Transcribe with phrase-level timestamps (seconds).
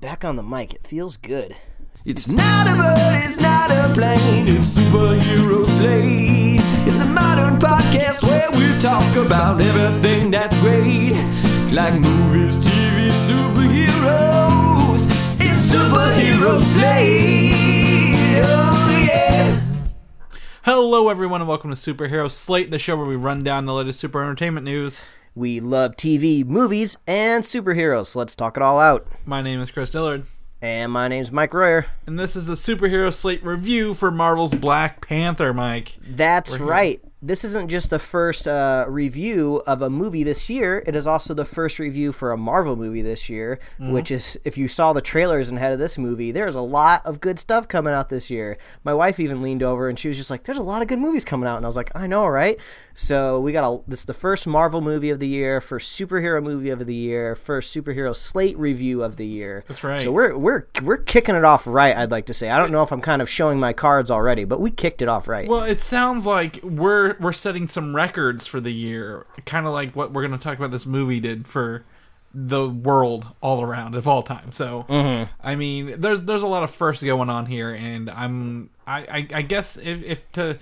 [0.00, 0.74] back on the mic.
[0.74, 1.56] It feels good.
[2.04, 6.60] It's not a bird, it's not a plane, it's superhero slate.
[6.86, 11.14] It's a modern podcast where we talk about everything that's great,
[11.72, 15.02] like movies, TV, superheroes.
[15.40, 18.44] It's superhero slate.
[18.44, 19.60] Oh yeah.
[20.62, 23.98] Hello, everyone, and welcome to Superhero Slate, the show where we run down the latest
[23.98, 25.02] super entertainment news.
[25.38, 28.06] We love TV, movies, and superheroes.
[28.06, 29.06] So let's talk it all out.
[29.24, 30.26] My name is Chris Dillard,
[30.60, 31.86] And my name's Mike Royer.
[32.08, 35.96] and this is a Superhero Slate review for Marvel's Black Panther, Mike.
[36.04, 37.00] That's right.
[37.20, 40.84] This isn't just the first uh, review of a movie this year.
[40.86, 43.92] It is also the first review for a Marvel movie this year, Mm-hmm.
[43.92, 47.04] which is, if you saw the trailers and head of this movie, there's a lot
[47.04, 48.56] of good stuff coming out this year.
[48.84, 50.98] My wife even leaned over and she was just like, "There's a lot of good
[51.00, 52.58] movies coming out," and I was like, "I know, right?"
[52.94, 56.42] So we got a this is the first Marvel movie of the year, first superhero
[56.42, 59.64] movie of the year, first superhero slate review of the year.
[59.66, 60.00] That's right.
[60.02, 61.96] So we're we're we're kicking it off right.
[61.96, 62.48] I'd like to say.
[62.50, 65.08] I don't know if I'm kind of showing my cards already, but we kicked it
[65.08, 65.48] off right.
[65.48, 69.94] Well, it sounds like we're we're setting some records for the year, kind of like
[69.94, 71.84] what we're going to talk about this movie did for
[72.34, 74.52] the world all around of all time.
[74.52, 75.30] So, mm-hmm.
[75.42, 79.26] I mean, there's there's a lot of firsts going on here, and I'm I I,
[79.34, 80.58] I guess if if to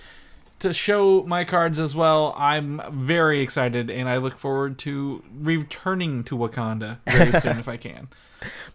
[0.59, 6.25] to show my cards as well, I'm very excited, and I look forward to returning
[6.25, 8.09] to Wakanda very soon if I can.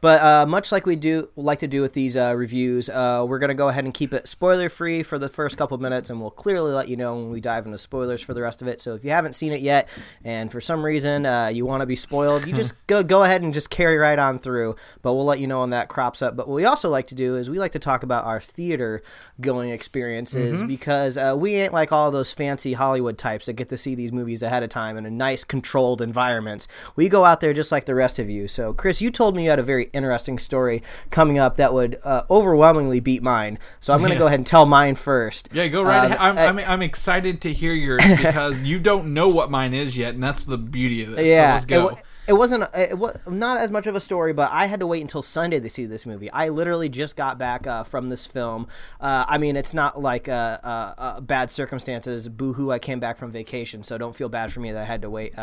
[0.02, 3.40] But uh, much like we do like to do with these uh, reviews, uh, we're
[3.40, 6.32] gonna go ahead and keep it spoiler free for the first couple minutes, and we'll
[6.32, 8.82] clearly let you know when we dive into spoilers for the rest of it.
[8.82, 9.88] So if you haven't seen it yet,
[10.24, 13.42] and for some reason uh, you want to be spoiled, you just go go ahead
[13.42, 14.76] and just carry right on through.
[15.02, 16.36] But we'll let you know when that crops up.
[16.36, 19.04] But what we also like to do is we like to talk about our theater
[19.40, 23.78] going experiences because uh, we ain't like all those fancy Hollywood types that get to
[23.78, 26.68] see these movies ahead of time in a nice controlled environment.
[26.96, 28.48] We go out there just like the rest of you.
[28.48, 32.24] So Chris, you told me had a very interesting story coming up that would uh,
[32.30, 33.60] overwhelmingly beat mine.
[33.80, 34.20] So I'm going to Yeah.
[34.20, 35.50] go ahead and tell mine first.
[35.54, 36.18] Yeah, go right Uh, ahead.
[36.20, 39.96] I'm, uh, I'm, I'm excited to hear yours because you don't know what mine is
[39.96, 41.28] yet, and that's the beauty of this.
[41.28, 41.88] yeah, so let's go.
[41.90, 41.98] It,
[42.28, 45.02] it wasn't it was not as much of a story, but I had to wait
[45.02, 46.32] until Sunday to see this movie.
[46.32, 48.68] I literally just got back uh, from this film.
[49.02, 52.30] Uh, I mean, it's not like uh, uh, uh, bad circumstances.
[52.30, 52.72] Boo hoo!
[52.72, 55.10] I came back from vacation, so don't feel bad for me that I had to
[55.10, 55.34] wait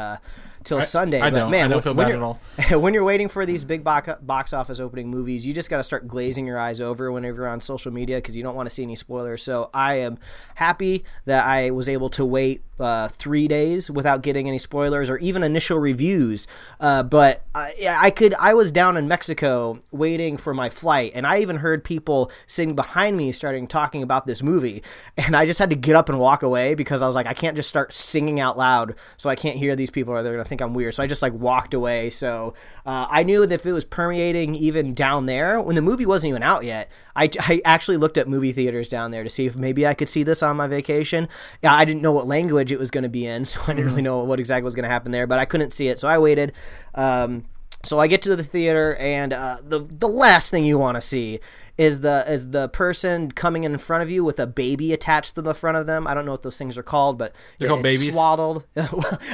[0.69, 1.21] till Sunday.
[1.21, 2.23] I but man, I don't when- feel when bad you're-
[2.69, 2.81] at all.
[2.81, 5.84] when you're waiting for these big box, box office opening movies, you just got to
[5.84, 8.75] start glazing your eyes over whenever you're on social media because you don't want to
[8.75, 9.43] see any spoilers.
[9.43, 10.19] So I am
[10.56, 15.19] happy that I was able to wait uh, three days without getting any spoilers or
[15.19, 16.47] even initial reviews.
[16.79, 18.35] Uh, but I, I could.
[18.39, 22.77] I was down in Mexico waiting for my flight, and I even heard people sitting
[22.77, 24.83] behind me starting talking about this movie,
[25.17, 27.35] and I just had to get up and walk away because I was like, I
[27.35, 30.45] can't just start singing out loud, so I can't hear these people, or they're gonna
[30.45, 30.95] think I'm weird.
[30.95, 32.11] So I just like walked away.
[32.11, 32.55] So
[32.87, 36.31] uh, I knew that if it was permeating even down there when the movie wasn't
[36.31, 39.57] even out yet, I, I actually looked at movie theaters down there to see if
[39.57, 41.29] maybe I could see this on my vacation.
[41.63, 44.03] I didn't know what language it was going to be in, so I didn't really
[44.03, 45.27] know what exactly was going to happen there.
[45.27, 46.53] But I couldn't see it, so I waited.
[46.95, 47.45] Um,
[47.85, 51.01] so I get to the theater, and uh, the the last thing you want to
[51.01, 51.41] see
[51.78, 55.43] is the is the person coming in front of you with a baby attached to
[55.43, 56.09] the front of them.
[56.09, 58.12] I don't know what those things are called, but They're called babies?
[58.12, 58.66] Swaddled.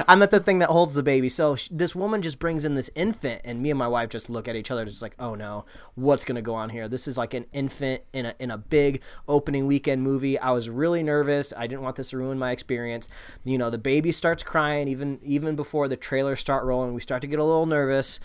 [0.06, 1.30] I'm at the thing that holds the baby.
[1.30, 4.28] So sh- this woman just brings in this infant, and me and my wife just
[4.28, 6.86] look at each other, just like, oh no, what's gonna go on here?
[6.86, 10.38] This is like an infant in a in a big opening weekend movie.
[10.38, 11.54] I was really nervous.
[11.56, 13.08] I didn't want this to ruin my experience.
[13.44, 16.92] You know, the baby starts crying even even before the trailers start rolling.
[16.92, 18.20] We start to get a little nervous.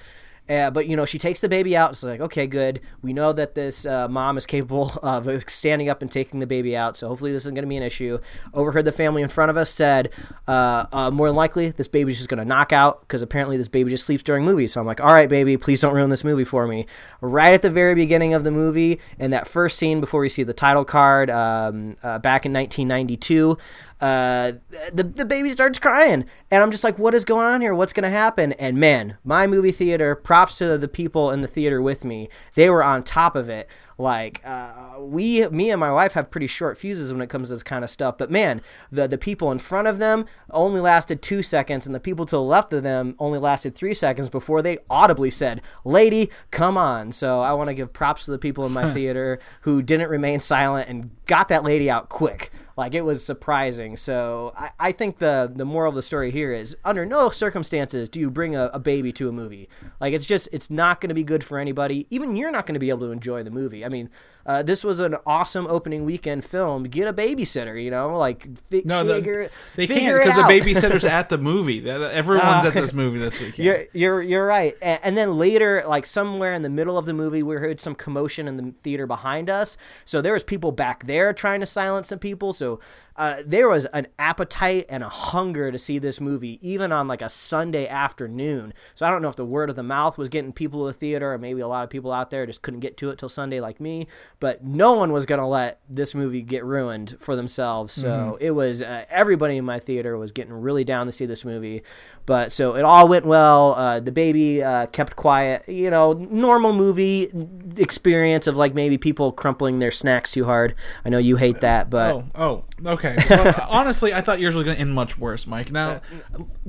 [0.49, 1.91] Uh, but you know, she takes the baby out.
[1.91, 2.81] It's like, okay, good.
[3.01, 6.75] We know that this uh, mom is capable of standing up and taking the baby
[6.75, 6.97] out.
[6.97, 8.19] So hopefully, this isn't going to be an issue.
[8.53, 10.11] Overheard the family in front of us said,
[10.47, 13.67] uh, uh, more than likely, this baby's just going to knock out because apparently this
[13.67, 14.73] baby just sleeps during movies.
[14.73, 16.87] So I'm like, all right, baby, please don't ruin this movie for me.
[17.21, 20.43] Right at the very beginning of the movie, in that first scene before we see
[20.43, 23.57] the title card, um, uh, back in 1992
[24.01, 24.53] uh,
[24.93, 26.25] the, the baby starts crying.
[26.51, 27.75] And i'm just like what is going on here?
[27.75, 28.53] What's going to happen?
[28.53, 32.29] And man my movie theater props to the people in the theater with me.
[32.55, 33.69] They were on top of it.
[33.97, 37.55] Like uh, we me and my wife have pretty short fuses when it comes to
[37.55, 38.17] this kind of stuff.
[38.17, 41.99] But man the the people in front of them only lasted two seconds and the
[41.99, 46.29] people to the left of them only lasted three seconds before they audibly said lady
[46.51, 47.11] come on.
[47.11, 50.39] So i want to give props to the people in my theater who didn't remain
[50.39, 53.97] silent and got that lady out quick Like it was surprising.
[53.97, 58.07] So I, I think the the moral of the story here is under no circumstances
[58.07, 59.67] do you bring a, a baby to a movie.
[59.99, 62.07] Like it's just it's not going to be good for anybody.
[62.09, 63.83] Even you're not going to be able to enjoy the movie.
[63.83, 64.09] I mean,
[64.49, 66.83] uh, this was an awesome opening weekend film.
[66.85, 67.81] Get a babysitter.
[67.81, 70.51] You know, like fi- No, the- figure they figure can't because the
[70.81, 71.87] babysitter's at the movie.
[71.89, 72.67] Everyone's Ah.
[72.67, 73.59] at this movie this weekend.
[73.65, 74.75] You're you're you're right.
[74.81, 77.93] A- And then later, like somewhere in the middle of the movie, we heard some
[77.93, 79.77] commotion in the theater behind us.
[80.03, 82.51] So there was people back there trying to silence some people.
[82.53, 82.79] So
[83.19, 87.21] uh, there was an appetite and a hunger to see this movie, even on like
[87.21, 88.73] a Sunday afternoon.
[88.95, 90.93] So I don't know if the word of the mouth was getting people to the
[90.97, 93.27] theater, or maybe a lot of people out there just couldn't get to it till
[93.29, 94.07] Sunday, like me.
[94.39, 97.93] But no one was gonna let this movie get ruined for themselves.
[97.93, 101.43] So it was uh, everybody in my theater was getting really down to see this
[101.43, 101.83] movie.
[102.25, 103.73] But so it all went well.
[103.75, 105.67] Uh, the baby uh, kept quiet.
[105.67, 107.29] You know, normal movie
[107.77, 110.75] experience of like maybe people crumpling their snacks too hard.
[111.03, 113.08] I know you hate that, but Oh, oh, okay.
[113.29, 115.71] Well, honestly, I thought yours was going to end much worse, Mike.
[115.71, 116.01] Now,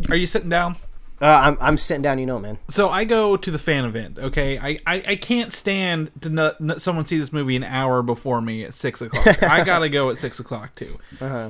[0.08, 0.76] are you sitting down?
[1.22, 2.18] uh, I'm I'm sitting down.
[2.18, 2.58] You know, man.
[2.70, 4.18] So I go to the fan event.
[4.18, 8.02] Okay, I I, I can't stand to n- n- someone see this movie an hour
[8.02, 9.42] before me at six o'clock.
[9.42, 10.98] I gotta go at six o'clock too.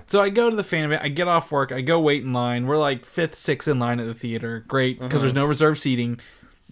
[0.09, 1.03] So I go to the fan event.
[1.05, 1.71] I get off work.
[1.71, 2.67] I go wait in line.
[2.67, 4.65] We're like fifth, sixth in line at the theater.
[4.67, 6.19] Great because there's no reserved seating.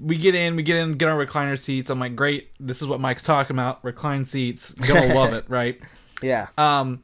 [0.00, 0.56] We get in.
[0.56, 0.94] We get in.
[0.94, 1.90] Get our recliner seats.
[1.90, 2.50] I'm like, great.
[2.58, 3.84] This is what Mike's talking about.
[3.84, 4.72] Recline seats.
[4.72, 5.80] Gonna love it, right?
[6.20, 6.48] Yeah.
[6.58, 7.00] Um,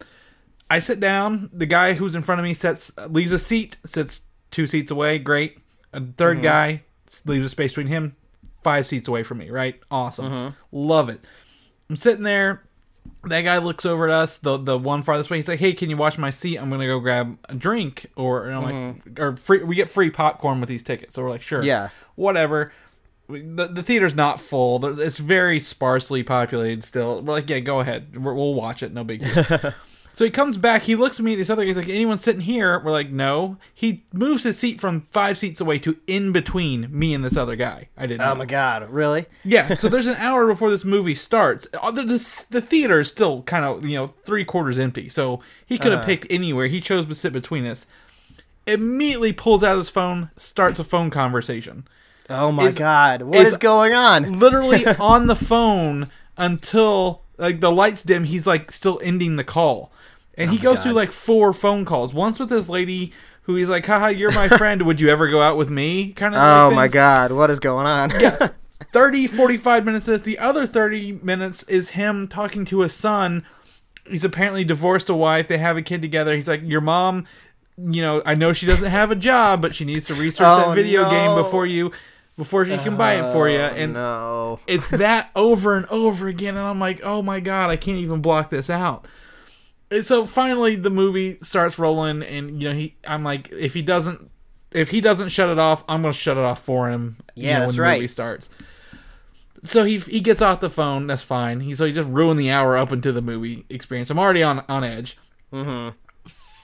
[0.70, 1.50] I sit down.
[1.52, 5.19] The guy who's in front of me sets leaves a seat, sits two seats away.
[5.19, 5.58] Great.
[5.93, 6.40] A 3rd mm-hmm.
[6.40, 6.82] guy
[7.25, 8.16] leaves a space between him,
[8.62, 9.50] five seats away from me.
[9.50, 9.81] Right.
[9.90, 10.26] Awesome.
[10.26, 10.49] Mm-hmm.
[10.72, 11.20] Love it.
[11.88, 12.62] I'm sitting there.
[13.25, 15.38] That guy looks over at us, the the one farthest away.
[15.38, 16.58] He's like, "Hey, can you watch my seat?
[16.58, 19.22] I'm gonna go grab a drink, or and I'm like, mm-hmm.
[19.22, 19.62] or free.
[19.62, 21.90] We get free popcorn with these tickets, so we're like, sure, Yeah.
[22.16, 22.72] whatever."
[23.26, 25.00] The, the theater's not full.
[25.00, 27.22] It's very sparsely populated still.
[27.22, 28.22] We're like, yeah, go ahead.
[28.22, 28.93] We're, we'll watch it.
[28.93, 29.72] No big deal.
[30.14, 30.82] so he comes back.
[30.84, 31.34] He looks at me.
[31.34, 32.81] This other guy's like, anyone sitting here?
[32.81, 33.56] We're like, no.
[33.75, 37.56] He moves his seat from five seats away to in between me and this other
[37.56, 37.88] guy.
[37.96, 38.22] I didn't.
[38.22, 38.34] Oh know.
[38.37, 38.88] my God!
[38.90, 39.26] Really?
[39.44, 41.66] Yeah, so there's an hour before this movie starts.
[41.81, 45.08] Uh, The, the, the theater is still kind of, you know, three quarters empty.
[45.08, 46.06] So he could have Uh-huh.
[46.08, 46.69] picked anywhere.
[46.69, 47.87] He chose to sit between us.
[48.66, 51.87] Immediately pulls out his phone, starts a phone conversation.
[52.31, 53.22] Oh my Is- God!
[53.22, 54.38] What is- is going on?
[54.38, 56.08] Literally on the phone
[56.38, 59.93] until like the lights dim, he's like still ending the call.
[60.36, 62.12] And oh he goes through like four phone calls.
[62.12, 64.82] Once with this lady who he's like, haha, you're my friend.
[64.82, 66.12] Would you ever go out with me?
[66.12, 67.32] Kind of Oh my God!
[67.32, 68.10] What is going on?
[68.94, 73.44] 30 45 minutes this the other 30 minutes is him talking to his son
[74.08, 77.26] he's apparently divorced a wife they have a kid together he's like your mom
[77.76, 80.69] you know i know she doesn't have a job but she needs to research Oh,
[80.69, 81.90] that video game before you
[82.37, 84.60] before she can buy it for you oh, and no.
[84.66, 88.20] it's that over and over again and i'm like oh my god i can't even
[88.20, 89.06] block this out
[90.02, 94.31] so finally the movie starts rolling and you know he i'm like if he doesn't
[94.73, 97.55] if he doesn't shut it off i'm gonna shut it off for him you Yeah,
[97.61, 98.49] know, that's when the movie starts.
[99.67, 101.61] So he he gets off the phone that's fine.
[101.61, 104.11] He so he just ruined the hour up into the movie experience.
[104.11, 105.17] I'm already on on edge.
[105.52, 105.91] Mm-hmm.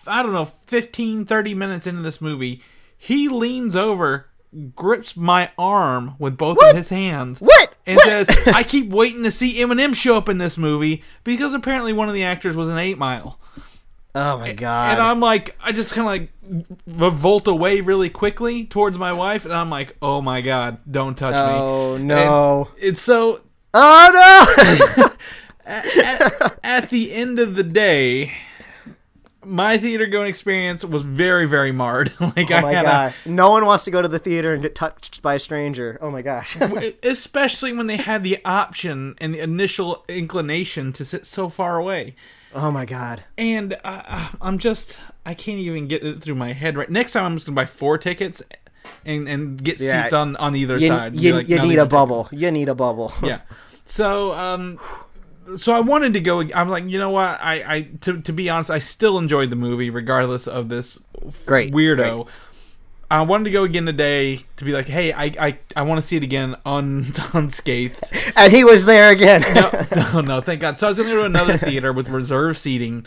[0.08, 2.60] i don't know 15 30 minutes into this movie
[2.98, 4.26] he leans over
[4.74, 7.40] grips my arm with both of his hands.
[7.40, 7.72] What?
[7.90, 8.06] And What?
[8.06, 12.08] says, "I keep waiting to see Eminem show up in this movie because apparently one
[12.08, 13.38] of the actors was an Eight Mile."
[14.14, 14.92] Oh my God!
[14.92, 16.28] And I'm like, I just kind of like
[16.86, 21.34] revolt away really quickly towards my wife, and I'm like, "Oh my god, don't touch
[21.34, 22.68] me!" Oh, no.
[22.74, 23.40] And it's so
[23.72, 25.10] oh no!
[26.64, 28.32] at the end of the day.
[29.44, 32.12] My theater going experience was very, very marred.
[32.20, 33.14] like Oh I had god!
[33.24, 35.98] No one wants to go to the theater and get touched by a stranger.
[36.02, 36.56] Oh my gosh!
[37.02, 42.14] especially when they had the option and the initial inclination to sit so far away.
[42.54, 43.24] oh my god!
[43.38, 46.90] and uh, I'm just I can't even get it through my head right.
[46.90, 48.42] Next time I'm just gonna buy four tickets
[49.06, 50.02] and and get Yeah.
[50.02, 51.14] seats on on either You, side.
[51.16, 52.28] You, like, you "No, need a bubble.
[52.30, 53.12] You need a bubble.
[53.22, 53.40] Yeah.
[53.86, 54.78] So um,
[55.58, 56.40] so I wanted to go.
[56.54, 57.38] I'm like, you know what?
[57.40, 60.98] I I to to be honest, I still enjoyed the movie regardless of this
[61.46, 62.26] Great, weirdo.
[63.12, 66.06] I wanted to go again today to be like, hey, I I, I want to
[66.06, 68.00] see it again un, unscathed.
[68.36, 69.42] and he was there again.
[69.54, 69.70] no,
[70.12, 70.78] no, no, thank God.
[70.78, 73.06] So I was going to go to another theater with reserve seating.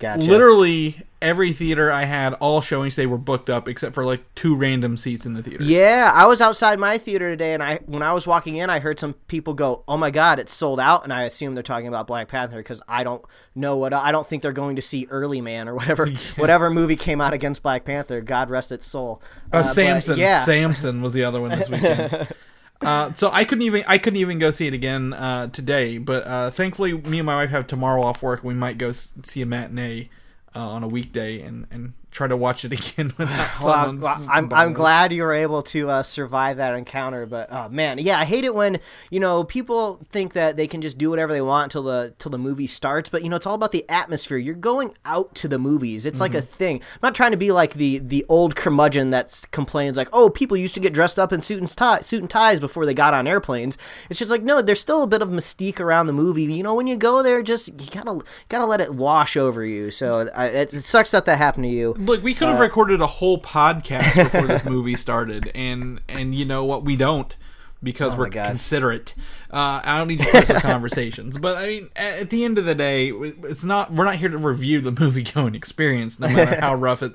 [0.00, 0.22] Gotcha.
[0.22, 4.56] Literally every theater I had, all showings they were booked up except for like two
[4.56, 5.62] random seats in the theater.
[5.62, 8.80] Yeah, I was outside my theater today, and I when I was walking in, I
[8.80, 11.88] heard some people go, "Oh my god, it's sold out!" And I assume they're talking
[11.88, 13.22] about Black Panther because I don't
[13.54, 16.96] know what I don't think they're going to see Early Man or whatever whatever movie
[16.96, 18.20] came out against Black Panther.
[18.20, 19.22] God rest its soul.
[19.52, 20.18] Uh, Uh, but Samson.
[20.18, 20.44] yeah.
[20.44, 22.28] Samson was the other one this weekend.
[22.82, 25.98] uh, so I couldn't even I couldn't even go see it again uh, today.
[25.98, 28.42] But uh, thankfully, me and my wife have tomorrow off work.
[28.42, 30.08] We might go see a matinee
[30.54, 34.00] uh, on a weekday and and try to watch it again without someone.
[34.00, 37.98] well, I'm, I'm glad you were able to uh, survive that encounter, but oh man,
[37.98, 41.32] yeah, I hate it when you know people think that they can just do whatever
[41.32, 43.08] they want until the till the movie starts.
[43.08, 44.38] But you know, it's all about the atmosphere.
[44.38, 46.06] You're going out to the movies.
[46.06, 46.76] It's like a thing.
[46.76, 50.56] I'm not trying to be like the the old curmudgeon that complains like, oh, people
[50.56, 53.14] used to get dressed up in suit and tie, suit and ties before they got
[53.14, 53.78] on airplanes.
[54.08, 56.42] It's just like no, there's still a bit of mystique around the movie.
[56.42, 59.90] You know, when you go there, just you gotta gotta let it wash over you.
[59.90, 61.94] So I, it, it sucks that that happened to you.
[62.00, 66.34] Look, we could Uh, have recorded a whole podcast before this movie started, and and
[66.34, 66.84] you know what?
[66.84, 67.36] We don't
[67.82, 69.14] because we're Oh considerate.
[69.50, 72.64] Uh, I don't need to have conversations, but I mean, at, at the end of
[72.64, 73.92] the day, it's not.
[73.92, 77.14] We're not here to review the movie going experience, no matter how rough it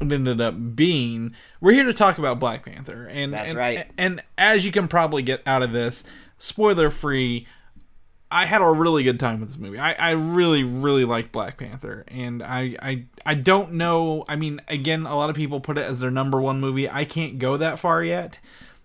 [0.00, 1.34] ended up being.
[1.60, 3.90] We're here to talk about Black Panther, and That's and- right.
[3.98, 6.04] And as you can probably get out of this,
[6.38, 7.46] spoiler free.
[8.30, 9.78] I had a really good time with this movie.
[9.78, 14.24] I, I really, really like Black Panther, and I, I, I don't know.
[14.28, 16.90] I mean, again, a lot of people put it as their number one movie.
[16.90, 18.40] I can't go that far yet,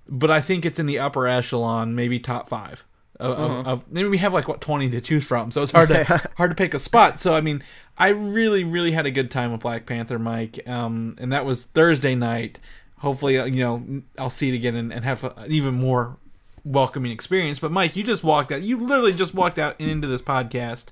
[0.07, 2.85] but I think it's in the upper echelon, maybe top five.
[3.19, 5.89] Of, of, of maybe we have like what twenty to choose from, so it's hard
[5.89, 6.03] to
[6.37, 7.19] hard to pick a spot.
[7.19, 7.63] So I mean,
[7.97, 11.65] I really, really had a good time with Black Panther, Mike, um, and that was
[11.65, 12.59] Thursday night.
[12.97, 16.17] Hopefully, uh, you know, I'll see it again and, and have a, an even more
[16.63, 17.59] welcoming experience.
[17.59, 18.63] But Mike, you just walked out.
[18.63, 20.87] You literally just walked out into this podcast.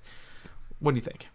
[0.80, 1.28] What do you think?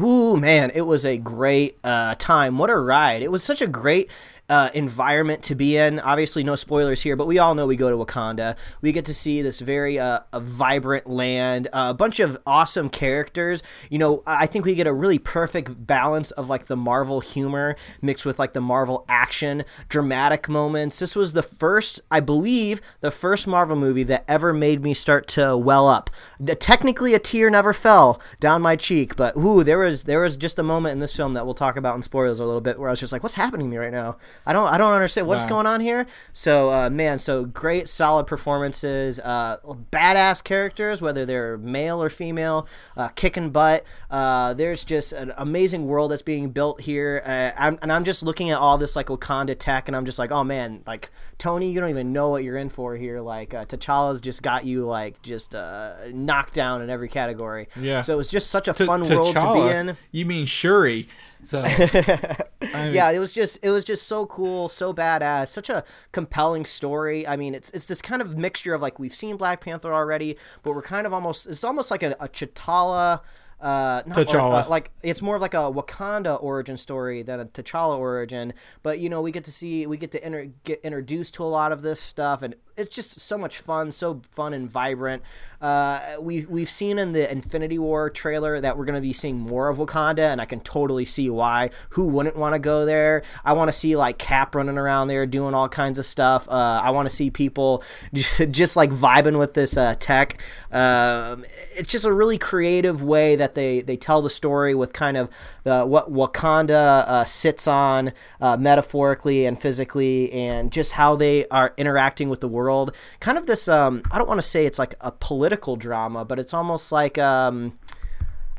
[0.00, 2.58] Ooh, man, it was a great uh, time.
[2.58, 3.22] What a ride.
[3.22, 4.10] It was such a great
[4.50, 6.00] uh, environment to be in.
[6.00, 8.56] Obviously, no spoilers here, but we all know we go to Wakanda.
[8.82, 13.62] We get to see this very uh, vibrant land, uh, a bunch of awesome characters.
[13.90, 17.76] You know, I think we get a really perfect balance of like the Marvel humor
[18.02, 20.98] mixed with like the Marvel action, dramatic moments.
[20.98, 25.28] This was the first, I believe, the first Marvel movie that ever made me start
[25.28, 26.10] to well up.
[26.40, 30.36] The, technically, a tear never fell down my cheek, but ooh, there was there was
[30.36, 32.80] just a moment in this film that we'll talk about in spoilers a little bit
[32.80, 34.16] where I was just like, "What's happening to me right now?
[34.46, 35.48] I don't I don't understand what's Wow.
[35.50, 39.56] going on here." So, uh, man, so great, solid performances, uh,
[39.92, 42.66] badass characters, whether they're male or female,
[42.96, 43.84] uh, kicking butt.
[44.10, 48.22] Uh, there's just an amazing world that's being built here, uh, I'm, and I'm just
[48.22, 51.70] looking at all this like Wakanda tech, and I'm just like, oh man, like Tony,
[51.70, 53.20] you don't even know what you're in for here.
[53.20, 57.68] Like uh, T'Challa's just got you like just uh, knocked down in every category.
[57.80, 58.00] Yeah.
[58.02, 59.96] So it was just such a T- fun world to be in.
[60.12, 61.08] You mean Shuri?
[61.44, 65.70] So I mean, yeah, it was just it was just so cool, so badass, such
[65.70, 67.26] a compelling story.
[67.26, 70.36] I mean, it's it's this kind of mixture of like we've seen Black Panther already,
[70.62, 73.20] but we're kind of almost it's almost like a, a Chitala.
[73.60, 74.64] Uh, not, or, T'Challa.
[74.64, 78.54] uh, like it's more of like a Wakanda origin story than a T'Challa origin.
[78.82, 81.50] But you know, we get to see, we get to inter- get introduced to a
[81.50, 85.22] lot of this stuff, and it's just so much fun, so fun and vibrant.
[85.60, 89.38] Uh, we we've seen in the Infinity War trailer that we're going to be seeing
[89.38, 91.70] more of Wakanda, and I can totally see why.
[91.90, 93.22] Who wouldn't want to go there?
[93.44, 96.48] I want to see like Cap running around there doing all kinds of stuff.
[96.48, 97.82] Uh, I want to see people
[98.12, 100.40] just like vibing with this uh, tech.
[100.72, 101.44] Um,
[101.74, 105.28] it's just a really creative way that they they tell the story with kind of
[105.64, 111.74] the what Wakanda uh, sits on uh, metaphorically and physically, and just how they are
[111.76, 112.94] interacting with the world.
[113.20, 113.68] Kind of this.
[113.68, 117.18] Um, I don't want to say it's like a political drama, but it's almost like.
[117.18, 117.78] Um,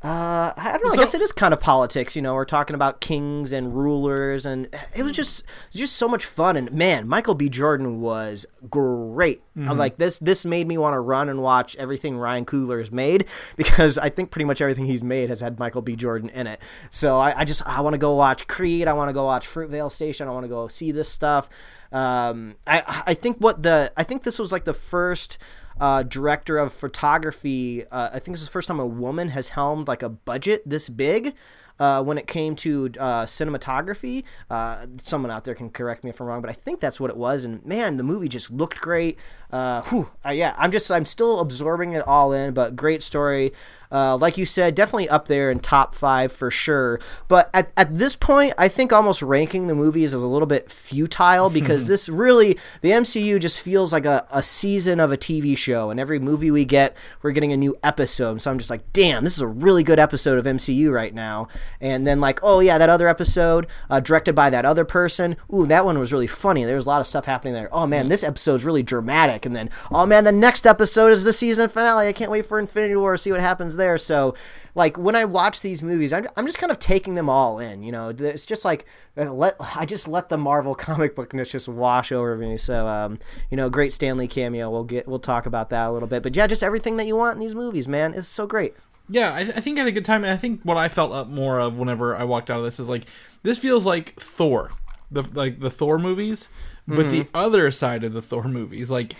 [0.03, 0.93] uh, I don't know.
[0.93, 2.15] I guess it is kind of politics.
[2.15, 6.25] You know, we're talking about kings and rulers, and it was just just so much
[6.25, 6.57] fun.
[6.57, 7.49] And man, Michael B.
[7.49, 9.43] Jordan was great.
[9.55, 10.17] I'm like this.
[10.17, 13.25] This made me want to run and watch everything Ryan Coogler has made
[13.57, 15.95] because I think pretty much everything he's made has had Michael B.
[15.95, 16.59] Jordan in it.
[16.89, 18.87] So I, I just I want to go watch Creed.
[18.87, 20.27] I want to go watch Fruitvale Station.
[20.27, 21.47] I want to go see this stuff.
[21.91, 25.37] Um, I I think what the I think this was like the first
[25.81, 27.83] uh, director of photography.
[27.87, 30.61] Uh, I think this is the first time a woman has helmed like a budget
[30.65, 31.33] this big.
[31.79, 36.21] Uh, when it came to uh, cinematography, uh, someone out there can correct me if
[36.21, 37.43] I'm wrong, but I think that's what it was.
[37.43, 39.17] And man, the movie just looked great.
[39.51, 43.51] Uh, whew, uh, yeah, I'm just I'm still absorbing it all in, but great story.
[43.91, 46.99] Uh, like you said, definitely up there in top five for sure.
[47.27, 50.71] But at, at this point, I think almost ranking the movies is a little bit
[50.71, 55.57] futile because this really, the MCU just feels like a, a season of a TV
[55.57, 55.89] show.
[55.89, 58.41] And every movie we get, we're getting a new episode.
[58.41, 61.49] So I'm just like, damn, this is a really good episode of MCU right now.
[61.81, 65.35] And then, like, oh yeah, that other episode, uh, directed by that other person.
[65.53, 66.63] Ooh, that one was really funny.
[66.63, 67.69] There was a lot of stuff happening there.
[67.73, 69.40] Oh man, this episode's really dramatic.
[69.45, 72.07] And then, oh man, the next episode is the season finale.
[72.07, 73.97] I can't wait for Infinity War to see what happens there.
[73.97, 74.35] So,
[74.75, 77.83] like, when I watch these movies, I'm, I'm just kind of taking them all in.
[77.83, 78.85] You know, it's just like
[79.17, 82.57] uh, let I just let the Marvel comic bookness just wash over me.
[82.57, 83.19] So, um,
[83.49, 84.69] you know, great Stan Lee cameo.
[84.69, 86.23] We'll get we'll talk about that a little bit.
[86.23, 88.73] But yeah, just everything that you want in these movies, man, is so great.
[89.09, 90.23] Yeah, I, I think I had a good time.
[90.23, 92.79] And I think what I felt up more of whenever I walked out of this
[92.79, 93.05] is like
[93.43, 94.71] this feels like Thor,
[95.11, 96.47] the like the Thor movies,
[96.87, 98.89] but the other side of the Thor movies.
[98.91, 99.13] Like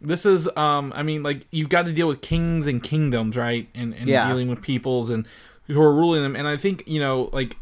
[0.00, 3.68] this is, um, I mean, like you've got to deal with kings and kingdoms, right?
[3.74, 4.28] And, and Yeah.
[4.28, 5.26] dealing with peoples and
[5.68, 6.34] who are ruling them.
[6.36, 7.56] And I think you know, like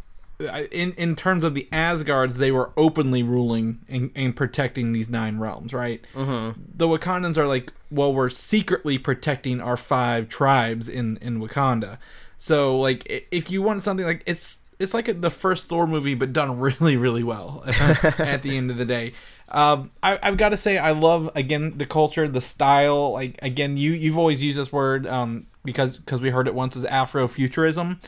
[0.73, 5.39] in in terms of the Asgards, they were openly ruling and, and protecting these nine
[5.39, 6.01] realms, right?
[6.15, 6.61] Mm-hmm.
[6.75, 11.99] The Wakandans are like, well, we're secretly protecting our five tribes in in Wakanda.
[12.39, 16.33] So, like, if you want something like it's it's like the first Thor movie, but
[16.33, 19.13] done really, really well at the end of the day.
[19.51, 23.13] Um, I, I've got to say, I love again the culture, the style.
[23.13, 26.75] Like again, you you've always used this word um, because because we heard it once
[26.77, 27.99] was Afrofuturism,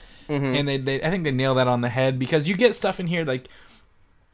[0.54, 3.00] and they, they I think they nail that on the head because you get stuff
[3.00, 3.48] in here like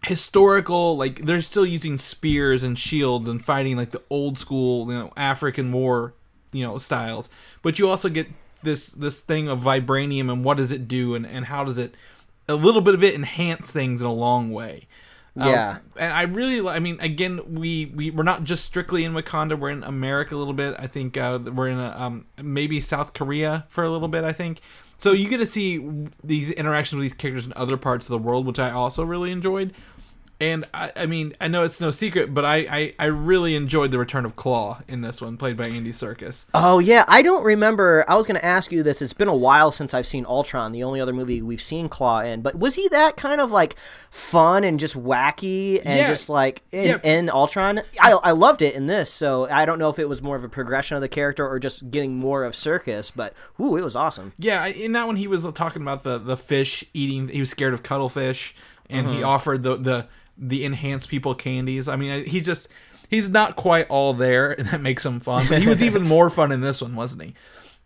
[0.04, 4.96] historical like they're still using spears and shields and fighting like the old school you
[4.96, 6.14] know african war
[6.52, 7.28] you know styles.
[7.62, 8.28] But you also get
[8.62, 11.94] this this thing of vibranium and what does it do and, and how does it
[12.48, 14.86] a little bit of it enhance things in a long way
[15.38, 15.78] Um, Yeah.
[15.96, 19.70] and i really, I mean again we, we we're not just strictly in wakanda we're
[19.70, 23.66] in america a little bit i think uh, we're in a, um, maybe south korea
[23.68, 24.60] for a little bit i think
[24.96, 28.18] so you get to see these interactions with these characters in other parts of the
[28.18, 29.72] world which i also really enjoyed
[30.40, 33.90] and I, I mean, I know it's no secret, but I, I, I really enjoyed
[33.90, 36.44] the return of Klaue in this one, played by Andy Serkis.
[36.54, 38.04] Oh yeah, I don't remember.
[38.06, 39.02] I was going to ask you this.
[39.02, 42.32] It's been a while since I've seen Ultron, the only other movie we've seen Klaue
[42.32, 42.42] in.
[42.42, 43.74] But was he that kind of like
[44.10, 46.06] fun and just wacky and Yeah.
[46.06, 46.98] just like in, Yeah.
[47.02, 47.82] in Ultron?
[48.00, 49.10] I, I loved it in this.
[49.10, 51.58] So I don't know if it was more of a progression of the character or
[51.58, 53.10] just getting more of Serkis.
[53.14, 54.34] But ooh, it was awesome.
[54.38, 57.26] Yeah, in that one, he was talking about the, the fish eating.
[57.26, 58.54] He was scared of cuttlefish,
[58.88, 59.24] and he mm-hmm.
[59.24, 60.06] offered the, the
[60.38, 61.88] the enhanced people candies.
[61.88, 62.68] I mean, he's just
[63.08, 65.46] he's not quite all there, and that makes him fun.
[65.48, 67.34] But he was even more fun in this one, wasn't he?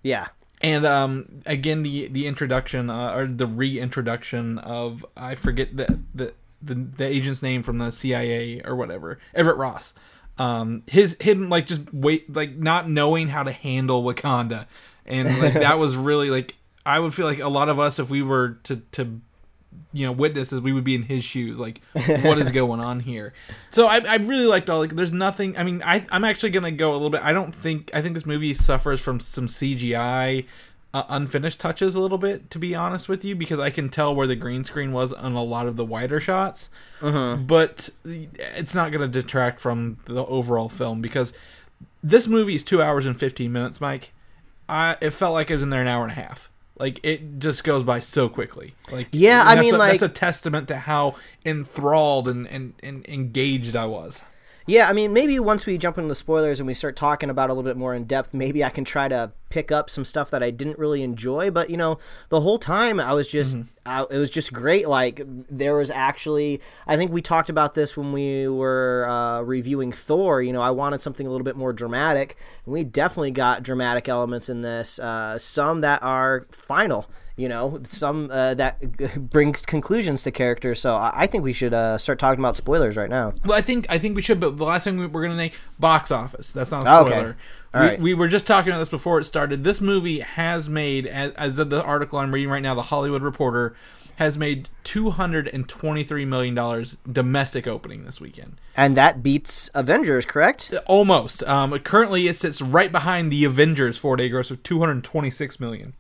[0.02, 0.28] Yeah.
[0.60, 6.34] And um, again, the the introduction uh, or the reintroduction of I forget the, the
[6.62, 9.92] the the agent's name from the CIA or whatever, Everett Ross.
[10.38, 14.66] Um, his him like just wait like not knowing how to handle Wakanda,
[15.04, 16.54] and like that was really like
[16.86, 19.20] I would feel like a lot of us if we were to to
[19.92, 21.58] you know witnesses we would be in his shoes.
[21.58, 21.80] Like
[22.22, 23.32] what is going on here?
[23.70, 26.70] So I, I really liked all like there's nothing i mean I, i'm actually gonna
[26.70, 30.46] go a little bit i don't think i think this movie suffers from some cgi
[30.94, 34.14] uh, unfinished touches a little bit to be honest with you because i can tell
[34.14, 36.68] where the green screen was on a lot of the wider shots.
[37.46, 41.32] But it's not gonna detract from the overall film because
[42.02, 44.12] this movie is two hours and 15 minutes mike.
[44.68, 47.38] I, it felt like it was in there an hour and a half like it
[47.38, 48.74] just goes by so quickly.
[48.90, 53.74] Like Yeah, I mean, a, that's a testament to how enthralled and, and, and engaged
[53.76, 54.22] i was
[54.66, 57.50] Yeah, I mean, maybe once we jump into the spoilers and we start talking about
[57.50, 60.30] a little bit more in depth, maybe I can try to pick up some stuff
[60.30, 61.50] that I didn't really enjoy.
[61.50, 61.98] But you know,
[62.28, 64.88] the whole time I was just, I, it was just great.
[64.88, 69.92] Like there was actually, I think we talked about this when we were uh, reviewing
[69.92, 70.40] Thor.
[70.40, 74.08] You know, I wanted something a little bit more dramatic, and we definitely got dramatic
[74.08, 74.98] elements in this.
[74.98, 77.08] Uh, some that are final.
[77.36, 80.80] You know, some uh, that brings conclusions to characters.
[80.80, 83.32] So I, I think we should uh, start talking about spoilers right now.
[83.44, 85.52] well i think i think we should but the last thing we- we're gonna name
[85.78, 87.10] box office that's not a Okay.
[87.10, 87.36] spoiler
[87.74, 88.00] All we, right.
[88.00, 91.58] we were just talking about this before it started this movie has made as, as
[91.58, 93.74] of the article i'm reading right now the hollywood reporter
[94.16, 100.72] has made 223 million dollars domestic opening this weekend And that beats Avengers, correct?
[100.86, 101.42] Almost.
[101.44, 105.94] Um, currently, it sits right behind the Avengers four day gross of 226 million.